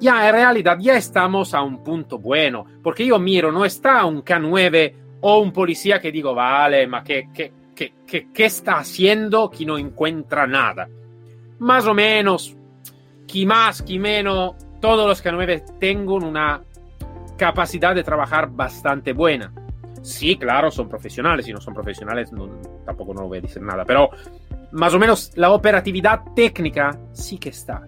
ya 0.00 0.26
en 0.26 0.34
realidad 0.34 0.78
ya 0.80 0.96
estamos 0.96 1.54
a 1.54 1.62
un 1.62 1.82
punto 1.82 2.18
bueno, 2.18 2.64
porque 2.82 3.06
yo 3.06 3.18
miro, 3.18 3.52
no 3.52 3.64
está 3.64 4.04
un 4.04 4.24
K9 4.24 4.94
o 5.20 5.38
un 5.40 5.52
policía 5.52 6.00
que 6.00 6.12
digo, 6.12 6.34
vale, 6.34 6.86
ma 6.86 7.02
¿qué, 7.02 7.28
qué, 7.32 7.52
qué, 7.74 7.94
qué, 8.06 8.28
qué 8.32 8.44
está 8.44 8.78
haciendo 8.78 9.50
que 9.50 9.64
no 9.64 9.78
encuentra 9.78 10.46
nada? 10.46 10.88
Más 11.58 11.86
o 11.86 11.94
menos, 11.94 12.56
qui 13.26 13.46
más, 13.46 13.82
qui 13.82 13.98
menos, 13.98 14.54
todos 14.80 15.06
los 15.06 15.24
K9 15.24 15.78
tengan 15.78 16.24
una 16.24 16.62
capacidad 17.36 17.94
de 17.94 18.02
trabajar 18.02 18.50
bastante 18.50 19.12
buena. 19.12 19.52
Sí, 20.02 20.36
claro, 20.36 20.70
son 20.70 20.88
profesionales, 20.88 21.46
si 21.46 21.52
no 21.52 21.60
son 21.60 21.74
profesionales 21.74 22.32
no, 22.32 22.48
tampoco 22.84 23.14
no 23.14 23.28
voy 23.28 23.38
a 23.38 23.40
decir 23.40 23.62
nada, 23.62 23.84
pero 23.84 24.10
más 24.72 24.94
o 24.94 24.98
menos 24.98 25.32
la 25.36 25.50
operatividad 25.50 26.20
técnica 26.34 26.98
sí 27.12 27.38
que 27.38 27.50
está. 27.50 27.84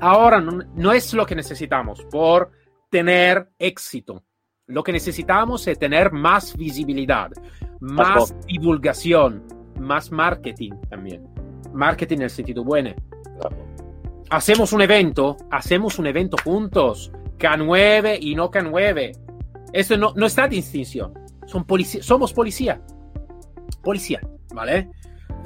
Ahora 0.00 0.40
no, 0.40 0.62
no 0.74 0.92
es 0.92 1.14
lo 1.14 1.24
que 1.26 1.34
necesitamos 1.34 2.04
por 2.10 2.50
tener 2.90 3.50
éxito. 3.58 4.24
Lo 4.66 4.82
que 4.82 4.92
necesitamos 4.92 5.66
es 5.68 5.78
tener 5.78 6.12
más 6.12 6.56
visibilidad, 6.56 7.30
más 7.80 8.34
divulgación, 8.46 9.44
más 9.78 10.10
marketing 10.10 10.72
también. 10.88 11.26
Marketing 11.72 12.16
en 12.16 12.22
el 12.22 12.30
sentido 12.30 12.64
bueno. 12.64 12.94
Hacemos 14.28 14.72
un 14.72 14.82
evento, 14.82 15.36
hacemos 15.50 15.98
un 16.00 16.06
evento 16.08 16.36
juntos, 16.42 17.12
K9 17.38 18.18
y 18.20 18.34
no 18.34 18.50
K9. 18.50 19.16
Esto 19.72 19.96
no, 19.96 20.12
no 20.16 20.26
está 20.26 20.48
distinción. 20.48 21.14
Son 21.46 21.64
policía, 21.64 22.02
somos 22.02 22.32
policía. 22.32 22.80
Policía, 23.82 24.20
¿vale? 24.52 24.90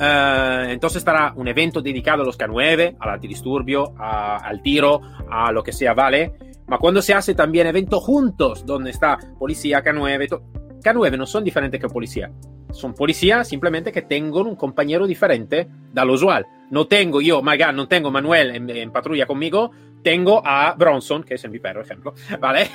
Uh, 0.00 0.70
entonces 0.70 0.98
estará 0.98 1.34
un 1.36 1.46
evento 1.46 1.82
dedicado 1.82 2.22
a 2.22 2.24
los 2.24 2.38
K9, 2.38 2.96
al 2.98 3.10
antidisturbio, 3.10 3.92
a, 3.98 4.38
al 4.38 4.62
tiro, 4.62 5.02
a 5.30 5.52
lo 5.52 5.62
que 5.62 5.72
sea, 5.72 5.92
¿vale? 5.92 6.32
Ma 6.68 6.78
cuando 6.78 7.02
se 7.02 7.12
hace 7.12 7.34
también 7.34 7.66
evento 7.66 8.00
juntos, 8.00 8.64
donde 8.64 8.90
está 8.90 9.18
policía, 9.38 9.84
K9, 9.84 10.40
K9 10.82 11.18
no 11.18 11.26
son 11.26 11.44
diferentes 11.44 11.78
que 11.78 11.88
policía. 11.88 12.30
Son 12.72 12.94
policía 12.94 13.44
simplemente 13.44 13.92
que 13.92 14.00
tengo 14.00 14.40
un 14.40 14.56
compañero 14.56 15.06
diferente 15.06 15.68
da 15.92 16.06
lo 16.06 16.14
usual. 16.14 16.46
No 16.70 16.86
tengo 16.86 17.20
yo, 17.20 17.42
magari 17.42 17.76
no 17.76 17.86
tengo 17.86 18.10
Manuel 18.10 18.54
en, 18.54 18.70
en, 18.70 18.90
patrulla 18.92 19.26
conmigo, 19.26 19.70
tengo 20.02 20.40
a 20.42 20.74
Bronson, 20.78 21.24
que 21.24 21.34
es 21.34 21.50
mi 21.50 21.58
perro, 21.58 21.82
ejemplo, 21.82 22.14
¿vale? 22.40 22.66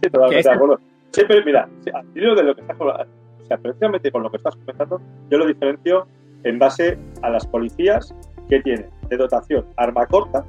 sí, 0.00 0.10
totalmente 0.12 0.50
Siempre, 1.10 1.42
mira, 1.44 1.68
al 1.92 2.12
de 2.12 2.42
lo 2.44 2.54
que 2.54 2.60
estás 2.60 2.76
sea, 3.48 3.56
precisamente 3.58 4.10
con 4.10 4.22
lo 4.22 4.30
que 4.30 4.36
estás 4.36 4.56
comentando, 4.56 5.00
yo 5.30 5.38
lo 5.38 5.46
diferencio 5.46 6.06
en 6.44 6.58
base 6.58 6.98
a 7.22 7.30
las 7.30 7.46
policías 7.46 8.14
que 8.48 8.60
tienen 8.60 8.90
de 9.08 9.16
dotación 9.16 9.66
arma 9.76 10.06
corta, 10.06 10.44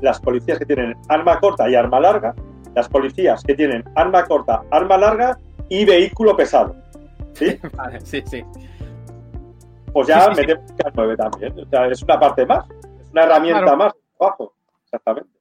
las 0.00 0.20
policías 0.20 0.58
que 0.58 0.66
tienen 0.66 0.94
arma 1.08 1.38
corta 1.40 1.68
y 1.68 1.74
arma 1.74 2.00
larga, 2.00 2.34
las 2.74 2.88
policías 2.88 3.42
que 3.42 3.54
tienen 3.54 3.84
arma 3.94 4.24
corta, 4.24 4.62
arma 4.70 4.96
larga 4.96 5.38
y 5.68 5.84
vehículo 5.84 6.36
pesado. 6.36 6.74
¿Sí? 7.32 7.58
Vale, 7.76 8.00
sí, 8.00 8.22
sí. 8.26 8.42
Pues 9.92 10.08
ya 10.08 10.22
sí, 10.22 10.30
sí, 10.34 10.40
metemos 10.40 10.70
sí. 10.70 10.84
9 10.94 11.16
también. 11.16 11.60
O 11.60 11.68
sea, 11.68 11.86
es 11.86 12.02
una 12.02 12.18
parte 12.18 12.46
más, 12.46 12.68
es 12.70 13.10
una 13.12 13.24
herramienta 13.24 13.62
claro. 13.62 13.76
más 13.76 13.92
de 13.92 14.00
trabajo. 14.18 14.54
Exactamente. 14.84 15.34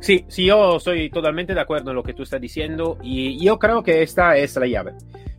Sí, 0.00 0.24
sí, 0.28 0.44
yo 0.44 0.78
soy 0.78 1.10
totalmente 1.10 1.54
de 1.54 1.60
acuerdo 1.60 1.90
en 1.90 1.96
lo 1.96 2.02
que 2.02 2.14
tú 2.14 2.22
estás 2.22 2.40
diciendo 2.40 2.98
y 3.02 3.42
yo 3.44 3.58
creo 3.58 3.82
que 3.82 4.02
esta 4.02 4.36
es 4.36 4.54
la 4.56 4.66
llave. 4.66 4.94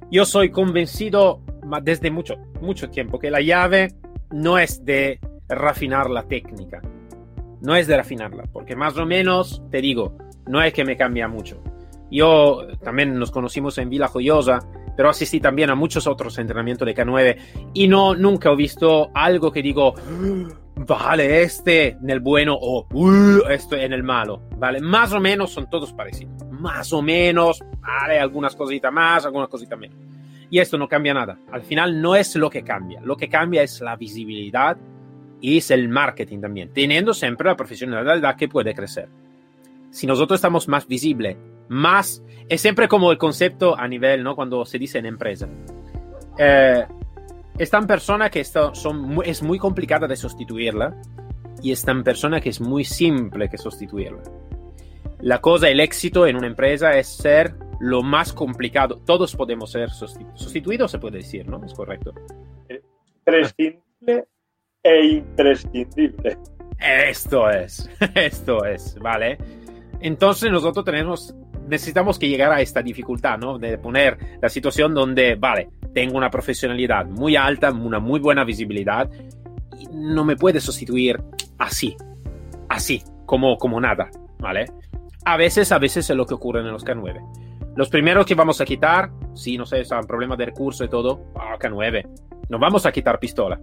Yo 0.09 0.25
soy 0.25 0.49
convencido 0.49 1.41
desde 1.83 2.11
mucho, 2.11 2.35
mucho 2.61 2.89
tiempo 2.89 3.19
que 3.19 3.29
la 3.29 3.41
llave 3.41 3.93
no 4.31 4.57
es 4.57 4.83
de 4.85 5.19
refinar 5.49 6.09
la 6.09 6.23
técnica, 6.23 6.81
no 7.61 7.75
es 7.75 7.87
de 7.87 7.97
refinarla, 7.97 8.43
porque 8.51 8.75
más 8.75 8.97
o 8.97 9.05
menos, 9.05 9.61
te 9.69 9.81
digo, 9.81 10.17
no 10.47 10.61
es 10.61 10.73
que 10.73 10.85
me 10.85 10.95
cambia 10.95 11.27
mucho. 11.27 11.61
Yo 12.09 12.67
también 12.83 13.19
nos 13.19 13.31
conocimos 13.31 13.77
en 13.79 13.89
Villa 13.89 14.07
Joyosa, 14.07 14.59
pero 14.95 15.09
asistí 15.09 15.39
también 15.39 15.69
a 15.69 15.75
muchos 15.75 16.07
otros 16.07 16.37
entrenamientos 16.37 16.85
de 16.85 16.95
K9 16.95 17.37
y 17.73 17.87
no, 17.87 18.15
nunca 18.15 18.49
he 18.49 18.55
visto 18.55 19.09
algo 19.13 19.51
que 19.51 19.61
digo, 19.61 19.93
vale, 20.87 21.43
este 21.43 21.89
en 21.89 22.09
el 22.09 22.21
bueno 22.21 22.57
o 22.59 22.87
uh, 22.93 23.47
esto 23.49 23.75
en 23.75 23.93
el 23.93 24.03
malo, 24.03 24.41
¿vale? 24.57 24.79
Más 24.79 25.11
o 25.11 25.19
menos 25.19 25.51
son 25.51 25.69
todos 25.69 25.91
parecidos, 25.93 26.43
más 26.59 26.91
o 26.93 27.01
menos, 27.01 27.63
vale, 27.81 28.19
algunas 28.19 28.55
cositas 28.55 28.91
más, 28.91 29.25
algunas 29.25 29.49
cositas 29.49 29.77
menos. 29.77 29.97
Y 30.49 30.59
esto 30.59 30.77
no 30.77 30.87
cambia 30.87 31.13
nada. 31.13 31.37
Al 31.51 31.63
final 31.63 32.01
no 32.01 32.15
es 32.15 32.35
lo 32.35 32.49
que 32.49 32.63
cambia, 32.63 33.01
lo 33.01 33.17
que 33.17 33.29
cambia 33.29 33.63
es 33.63 33.81
la 33.81 33.95
visibilidad 33.95 34.77
y 35.41 35.57
es 35.57 35.71
el 35.71 35.89
marketing 35.89 36.39
también, 36.39 36.73
teniendo 36.73 37.13
siempre 37.13 37.47
la 37.47 37.55
profesionalidad 37.55 38.35
que 38.35 38.47
puede 38.47 38.73
crecer. 38.73 39.09
Si 39.91 40.07
nosotros 40.07 40.37
estamos 40.37 40.67
más 40.67 40.87
visibles, 40.87 41.37
más, 41.69 42.23
es 42.49 42.61
siempre 42.61 42.87
como 42.87 43.11
el 43.11 43.17
concepto 43.17 43.77
a 43.77 43.87
nivel, 43.87 44.23
¿no? 44.23 44.35
Cuando 44.35 44.65
se 44.65 44.79
dice 44.79 44.99
en 44.99 45.05
empresa. 45.05 45.47
Eh, 46.37 46.85
están 47.57 47.87
personas 47.87 48.29
que 48.29 48.43
son, 48.43 49.19
es 49.25 49.41
muy 49.41 49.57
complicada 49.57 50.07
de 50.07 50.15
sustituirla 50.15 50.95
y 51.61 51.71
están 51.71 52.03
personas 52.03 52.41
que 52.41 52.49
es 52.49 52.61
muy 52.61 52.83
simple 52.83 53.49
que 53.49 53.57
sustituirla. 53.57 54.21
La 55.21 55.41
cosa, 55.41 55.69
el 55.69 55.79
éxito 55.79 56.27
en 56.27 56.35
una 56.35 56.47
empresa 56.47 56.97
es 56.97 57.07
ser 57.07 57.55
lo 57.79 58.03
más 58.03 58.33
complicado. 58.33 59.01
Todos 59.05 59.35
podemos 59.35 59.71
ser 59.71 59.89
sustitu 59.89 60.29
sustituidos, 60.35 60.91
se 60.91 60.99
puede 60.99 61.17
decir, 61.17 61.47
¿no? 61.47 61.63
Es 61.65 61.73
correcto. 61.73 62.13
Prescindible 63.23 64.27
e 64.83 65.05
imprescindible. 65.05 66.37
Esto 66.79 67.49
es, 67.49 67.89
esto 68.15 68.63
es, 68.65 68.95
¿vale? 68.99 69.37
Entonces 69.99 70.51
nosotros 70.51 70.85
tenemos, 70.85 71.35
necesitamos 71.67 72.19
que 72.19 72.29
llegar 72.29 72.51
a 72.51 72.61
esta 72.61 72.81
dificultad, 72.81 73.39
¿no? 73.39 73.57
De 73.57 73.77
poner 73.79 74.17
la 74.41 74.49
situación 74.49 74.93
donde, 74.93 75.35
vale, 75.35 75.69
tengo 75.93 76.15
una 76.17 76.29
profesionalidad 76.29 77.05
muy 77.07 77.35
alta, 77.35 77.71
una 77.71 77.99
muy 77.99 78.19
buena 78.19 78.43
visibilidad, 78.43 79.09
y 79.79 79.87
no 79.91 80.23
me 80.23 80.35
puede 80.35 80.59
sustituir 80.59 81.19
así, 81.57 81.97
así, 82.69 83.01
como, 83.25 83.57
como 83.57 83.81
nada, 83.81 84.11
¿vale? 84.37 84.67
A 85.27 85.35
veces, 85.35 85.73
a 85.73 85.77
veces 85.77 86.09
es 86.09 86.15
lo 86.15 86.25
que 86.25 86.35
ocurre 86.35 86.61
en 86.61 86.71
los 86.71 86.85
K9. 86.85 87.73
Los 87.75 87.89
primeros 87.89 88.25
que 88.25 88.33
vamos 88.33 88.61
a 88.61 88.65
quitar, 88.65 89.11
sí, 89.33 89.57
no 89.57 89.65
sé, 89.65 89.83
son 89.83 90.07
problemas 90.07 90.37
de 90.37 90.45
recurso 90.45 90.85
y 90.85 90.87
todo, 90.87 91.25
ah, 91.35 91.57
K9. 91.59 92.07
No 92.47 92.57
vamos 92.57 92.85
a 92.85 92.93
quitar 92.93 93.19
pistola, 93.19 93.59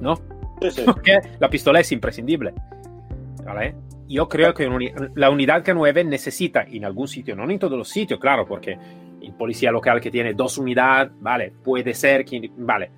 ¿no? 0.00 0.16
Sí, 0.62 0.70
sí. 0.70 0.82
Porque 0.86 1.18
la 1.38 1.50
pistola 1.50 1.80
es 1.80 1.92
imprescindible, 1.92 2.54
¿vale? 3.44 3.74
Yo 4.08 4.26
creo 4.26 4.54
que 4.54 4.66
la 5.14 5.28
unidad 5.28 5.62
K9 5.62 6.06
necesita 6.06 6.62
en 6.62 6.86
algún 6.86 7.06
sitio, 7.06 7.36
no 7.36 7.48
en 7.50 7.58
todos 7.58 7.76
los 7.76 7.90
sitios, 7.90 8.18
claro, 8.18 8.46
porque 8.46 8.78
el 9.20 9.34
policía 9.34 9.70
local 9.70 10.00
que 10.00 10.10
tiene 10.10 10.32
dos 10.32 10.56
unidades, 10.56 11.12
vale, 11.20 11.52
puede 11.62 11.92
ser 11.92 12.24
que, 12.24 12.50
vale, 12.56 12.90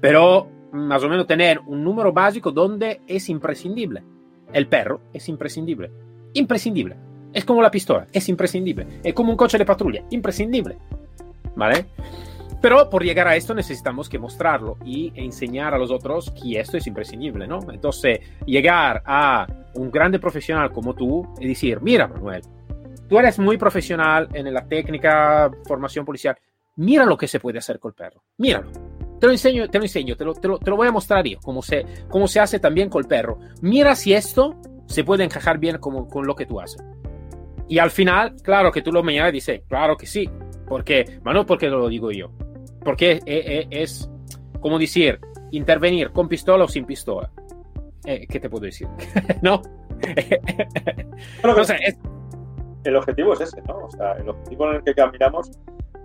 pero 0.00 0.48
más 0.70 1.02
o 1.02 1.08
menos 1.08 1.26
tener 1.26 1.58
un 1.66 1.82
número 1.82 2.12
básico 2.12 2.52
donde 2.52 3.00
es 3.08 3.28
imprescindible. 3.28 4.04
El 4.52 4.68
perro 4.68 5.00
es 5.12 5.28
imprescindible, 5.28 5.90
imprescindible. 6.34 7.09
Es 7.32 7.44
como 7.44 7.62
la 7.62 7.70
pistola, 7.70 8.06
es 8.12 8.28
imprescindible. 8.28 9.00
Es 9.04 9.14
como 9.14 9.30
un 9.30 9.36
coche 9.36 9.58
de 9.58 9.64
patrulla, 9.64 10.02
imprescindible. 10.10 10.78
¿Vale? 11.54 11.86
Pero 12.60 12.90
por 12.90 13.02
llegar 13.02 13.26
a 13.26 13.36
esto 13.36 13.54
necesitamos 13.54 14.08
que 14.08 14.18
mostrarlo 14.18 14.76
y 14.84 15.12
enseñar 15.14 15.72
a 15.72 15.78
los 15.78 15.90
otros 15.90 16.30
que 16.30 16.60
esto 16.60 16.76
es 16.76 16.86
imprescindible, 16.86 17.46
¿no? 17.46 17.60
Entonces, 17.72 18.20
llegar 18.44 19.02
a 19.06 19.46
un 19.74 19.90
grande 19.90 20.18
profesional 20.18 20.70
como 20.70 20.94
tú 20.94 21.26
y 21.40 21.48
decir, 21.48 21.80
mira, 21.80 22.06
Manuel, 22.06 22.42
tú 23.08 23.18
eres 23.18 23.38
muy 23.38 23.56
profesional 23.56 24.28
en 24.34 24.52
la 24.52 24.66
técnica, 24.66 25.50
formación 25.66 26.04
policial, 26.04 26.36
mira 26.76 27.06
lo 27.06 27.16
que 27.16 27.28
se 27.28 27.40
puede 27.40 27.58
hacer 27.58 27.78
con 27.78 27.90
el 27.90 27.94
perro, 27.94 28.22
míralo. 28.36 28.70
Te 29.18 29.26
lo 29.26 29.32
enseño, 29.32 29.68
te 29.68 29.78
lo 29.78 29.84
enseño, 29.84 30.16
te 30.16 30.24
lo, 30.24 30.34
te 30.34 30.48
lo, 30.48 30.58
te 30.58 30.70
lo 30.70 30.76
voy 30.76 30.88
a 30.88 30.92
mostrar 30.92 31.26
yo, 31.26 31.38
cómo 31.42 31.62
se, 31.62 31.84
cómo 32.08 32.26
se 32.26 32.40
hace 32.40 32.58
también 32.58 32.88
con 32.88 33.02
el 33.02 33.08
perro. 33.08 33.38
Mira 33.60 33.94
si 33.94 34.14
esto 34.14 34.56
se 34.86 35.04
puede 35.04 35.24
encajar 35.24 35.58
bien 35.58 35.78
como, 35.78 36.08
con 36.08 36.26
lo 36.26 36.34
que 36.34 36.46
tú 36.46 36.60
haces. 36.60 36.82
Y 37.70 37.78
al 37.78 37.92
final, 37.92 38.34
claro 38.42 38.72
que 38.72 38.82
tú 38.82 38.90
lo 38.90 39.00
mañana 39.04 39.30
dices, 39.30 39.62
claro 39.68 39.96
que 39.96 40.04
sí, 40.04 40.28
porque, 40.66 41.20
bueno, 41.22 41.46
porque 41.46 41.68
lo 41.68 41.88
digo 41.88 42.10
yo, 42.10 42.32
porque 42.84 43.20
es, 43.24 43.66
es, 43.70 44.10
como 44.60 44.76
decir, 44.76 45.20
intervenir 45.52 46.10
con 46.10 46.26
pistola 46.26 46.64
o 46.64 46.68
sin 46.68 46.84
pistola. 46.84 47.30
Eh, 48.04 48.26
¿Qué 48.28 48.40
te 48.40 48.50
puedo 48.50 48.64
decir? 48.64 48.88
¿No? 49.42 49.62
bueno, 51.42 51.58
no 51.58 51.62
sé, 51.62 51.76
es... 51.86 51.96
El 52.82 52.96
objetivo 52.96 53.34
es 53.34 53.42
ese, 53.42 53.62
¿no? 53.62 53.76
O 53.84 53.90
sea, 53.90 54.14
el 54.14 54.28
objetivo 54.28 54.68
en 54.70 54.76
el 54.76 54.82
que 54.82 54.94
caminamos 54.94 55.52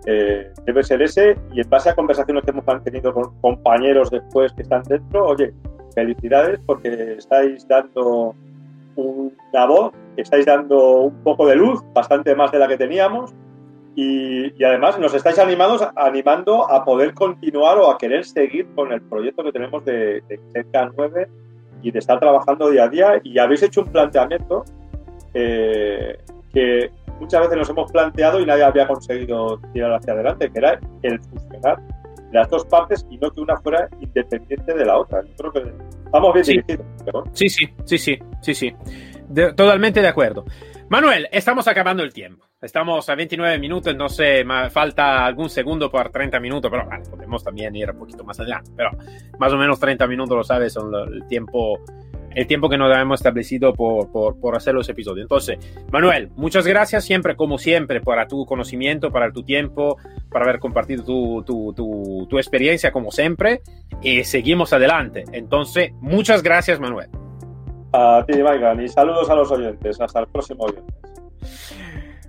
eh, 0.06 0.52
debe 0.66 0.84
ser 0.84 1.02
ese 1.02 1.36
y 1.52 1.62
en 1.62 1.68
base 1.68 1.90
a 1.90 1.96
conversaciones 1.96 2.44
que 2.44 2.52
hemos 2.52 2.64
mantenido 2.64 3.12
con 3.12 3.40
compañeros 3.40 4.08
después 4.10 4.52
que 4.52 4.62
están 4.62 4.84
dentro, 4.84 5.26
oye, 5.26 5.52
felicidades 5.96 6.60
porque 6.64 7.14
estáis 7.18 7.66
dando 7.66 8.36
una 8.94 9.66
voz, 9.66 9.92
estáis 10.22 10.46
dando 10.46 11.00
un 11.02 11.22
poco 11.22 11.46
de 11.46 11.56
luz, 11.56 11.80
bastante 11.92 12.34
más 12.34 12.52
de 12.52 12.58
la 12.58 12.68
que 12.68 12.76
teníamos, 12.76 13.34
y, 13.94 14.52
y, 14.60 14.64
además 14.64 14.98
nos 14.98 15.14
estáis 15.14 15.38
animados, 15.38 15.82
animando 15.96 16.70
a 16.70 16.84
poder 16.84 17.14
continuar 17.14 17.78
o 17.78 17.90
a 17.90 17.96
querer 17.96 18.26
seguir 18.26 18.66
con 18.74 18.92
el 18.92 19.00
proyecto 19.00 19.42
que 19.42 19.52
tenemos 19.52 19.84
de, 19.86 20.22
de 20.28 20.66
K9 20.70 21.26
y 21.82 21.90
de 21.90 21.98
estar 21.98 22.20
trabajando 22.20 22.70
día 22.70 22.84
a 22.84 22.88
día. 22.88 23.20
Y 23.24 23.38
habéis 23.38 23.62
hecho 23.62 23.80
un 23.80 23.88
planteamiento 23.88 24.64
eh, 25.32 26.18
que 26.52 26.90
muchas 27.20 27.42
veces 27.42 27.56
nos 27.56 27.70
hemos 27.70 27.90
planteado 27.90 28.40
y 28.40 28.46
nadie 28.46 28.64
había 28.64 28.86
conseguido 28.86 29.58
tirar 29.72 29.92
hacia 29.94 30.12
adelante, 30.12 30.50
que 30.50 30.58
era 30.58 30.78
el 31.02 31.20
fusionar 31.20 31.78
las 32.32 32.50
dos 32.50 32.64
partes 32.66 33.06
y 33.10 33.18
no 33.18 33.30
que 33.30 33.40
una 33.40 33.56
fuera 33.58 33.88
independiente 34.00 34.74
de 34.74 34.84
la 34.84 34.98
otra. 34.98 35.22
Yo 35.22 35.36
creo 35.36 35.52
que 35.52 35.72
estamos 36.04 36.34
bien 36.34 36.44
dirigidos. 36.44 36.86
Sí, 37.32 37.48
sí, 37.48 37.66
sí, 37.84 37.98
sí, 37.98 38.18
sí, 38.42 38.54
sí. 38.54 38.74
Totalmente 39.34 40.00
de 40.00 40.08
acuerdo. 40.08 40.44
Manuel, 40.88 41.28
estamos 41.32 41.66
acabando 41.66 42.02
el 42.02 42.12
tiempo. 42.12 42.46
Estamos 42.60 43.08
a 43.08 43.14
29 43.14 43.58
minutos, 43.58 43.94
no 43.96 44.08
sé, 44.08 44.44
falta 44.70 45.26
algún 45.26 45.50
segundo 45.50 45.90
por 45.90 46.10
30 46.10 46.40
minutos, 46.40 46.70
pero 46.70 46.88
podemos 47.10 47.44
también 47.44 47.74
ir 47.76 47.90
un 47.90 47.98
poquito 47.98 48.24
más 48.24 48.40
allá. 48.40 48.62
Pero 48.76 48.90
más 49.38 49.52
o 49.52 49.56
menos 49.56 49.78
30 49.78 50.06
minutos, 50.06 50.36
lo 50.36 50.44
sabes, 50.44 50.72
son 50.72 50.92
el 50.94 51.26
tiempo 51.26 51.78
el 52.36 52.46
tiempo 52.46 52.68
que 52.68 52.76
nos 52.76 52.94
hemos 52.94 53.18
establecido 53.18 53.72
por, 53.72 54.56
hacer 54.56 54.74
los 54.74 54.86
episodios. 54.90 55.24
Entonces, 55.24 55.58
Manuel, 55.90 56.28
muchas 56.36 56.66
gracias 56.66 57.04
siempre, 57.04 57.34
como 57.34 57.56
siempre, 57.56 58.02
para 58.02 58.28
tu 58.28 58.44
conocimiento, 58.44 59.10
para 59.10 59.32
tu 59.32 59.42
tiempo, 59.42 59.96
para 60.30 60.44
haber 60.44 60.60
compartido 60.60 61.02
tu, 61.02 62.26
tu 62.28 62.38
experiencia, 62.38 62.92
como 62.92 63.10
siempre, 63.10 63.62
y 64.02 64.22
seguimos 64.24 64.74
adelante. 64.74 65.24
Entonces, 65.32 65.92
muchas 66.00 66.42
gracias, 66.42 66.78
Manuel. 66.78 67.08
A 67.98 68.22
ti, 68.26 68.42
Maigan, 68.42 68.82
y 68.82 68.88
saludos 68.88 69.30
a 69.30 69.34
los 69.34 69.50
oyentes. 69.50 69.98
Hasta 69.98 70.20
el 70.20 70.26
próximo 70.26 70.64
oyente. 70.64 70.92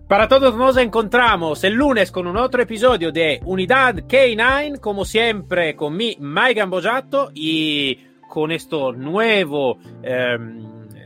Para 0.08 0.30
todos 0.30 0.56
nos 0.56 0.78
encontramos 0.78 1.62
el 1.66 1.74
lunes 1.74 2.10
con 2.10 2.26
un 2.26 2.38
otro 2.38 2.62
episodio 2.62 3.12
de 3.12 3.42
Unidad 3.44 3.96
K9, 3.96 4.80
como 4.80 5.04
siempre 5.04 5.76
con 5.76 5.98
mi 5.98 6.16
Maigan 6.22 6.70
Bojato 6.70 7.32
y 7.34 8.00
con 8.30 8.54
esto 8.54 8.94
nuevo, 8.94 9.78
eh, 10.02 10.38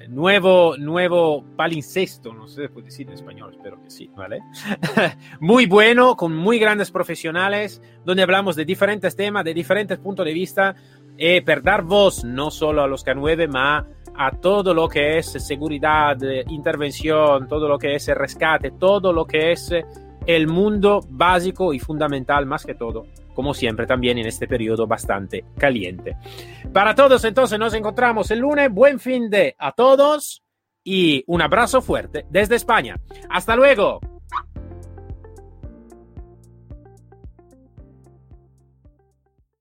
nuevo, 0.09 0.77
nuevo 0.77 1.43
palincesto, 1.55 2.31
no 2.31 2.47
sé 2.47 2.67
si 2.67 2.67
puede 2.67 2.85
decir 2.85 3.07
en 3.07 3.13
español, 3.13 3.55
espero 3.55 3.81
que 3.81 3.89
sí, 3.89 4.11
¿vale? 4.15 4.41
muy 5.39 5.65
bueno, 5.65 6.15
con 6.15 6.35
muy 6.35 6.59
grandes 6.59 6.91
profesionales, 6.91 7.81
donde 8.05 8.21
hablamos 8.21 8.55
de 8.55 8.65
diferentes 8.65 9.15
temas, 9.15 9.43
de 9.43 9.55
diferentes 9.55 9.97
puntos 9.97 10.23
de 10.23 10.33
vista, 10.33 10.75
y 11.17 11.25
eh, 11.37 11.43
dar 11.63 11.81
voz 11.81 12.23
no 12.23 12.51
solo 12.51 12.83
a 12.83 12.87
los 12.87 13.03
K9, 13.03 13.47
ma 13.47 13.87
a 14.23 14.29
todo 14.29 14.75
lo 14.75 14.87
que 14.87 15.17
es 15.17 15.31
seguridad, 15.31 16.15
intervención, 16.49 17.47
todo 17.47 17.67
lo 17.67 17.79
que 17.79 17.95
es 17.95 18.07
rescate, 18.09 18.69
todo 18.69 19.11
lo 19.11 19.25
que 19.25 19.51
es 19.51 19.73
el 20.27 20.47
mundo 20.47 20.99
básico 21.09 21.73
y 21.73 21.79
fundamental 21.79 22.45
más 22.45 22.63
que 22.63 22.75
todo, 22.75 23.07
como 23.33 23.55
siempre 23.55 23.87
también 23.87 24.19
en 24.19 24.27
este 24.27 24.47
periodo 24.47 24.85
bastante 24.85 25.45
caliente. 25.57 26.17
Para 26.71 26.93
todos 26.93 27.25
entonces 27.25 27.57
nos 27.57 27.73
encontramos 27.73 28.29
el 28.29 28.39
lunes, 28.39 28.71
buen 28.71 28.99
fin 28.99 29.27
de 29.27 29.55
a 29.57 29.71
todos 29.71 30.43
y 30.83 31.23
un 31.25 31.41
abrazo 31.41 31.81
fuerte 31.81 32.27
desde 32.29 32.57
España. 32.57 32.99
Hasta 33.27 33.55
luego. 33.55 34.10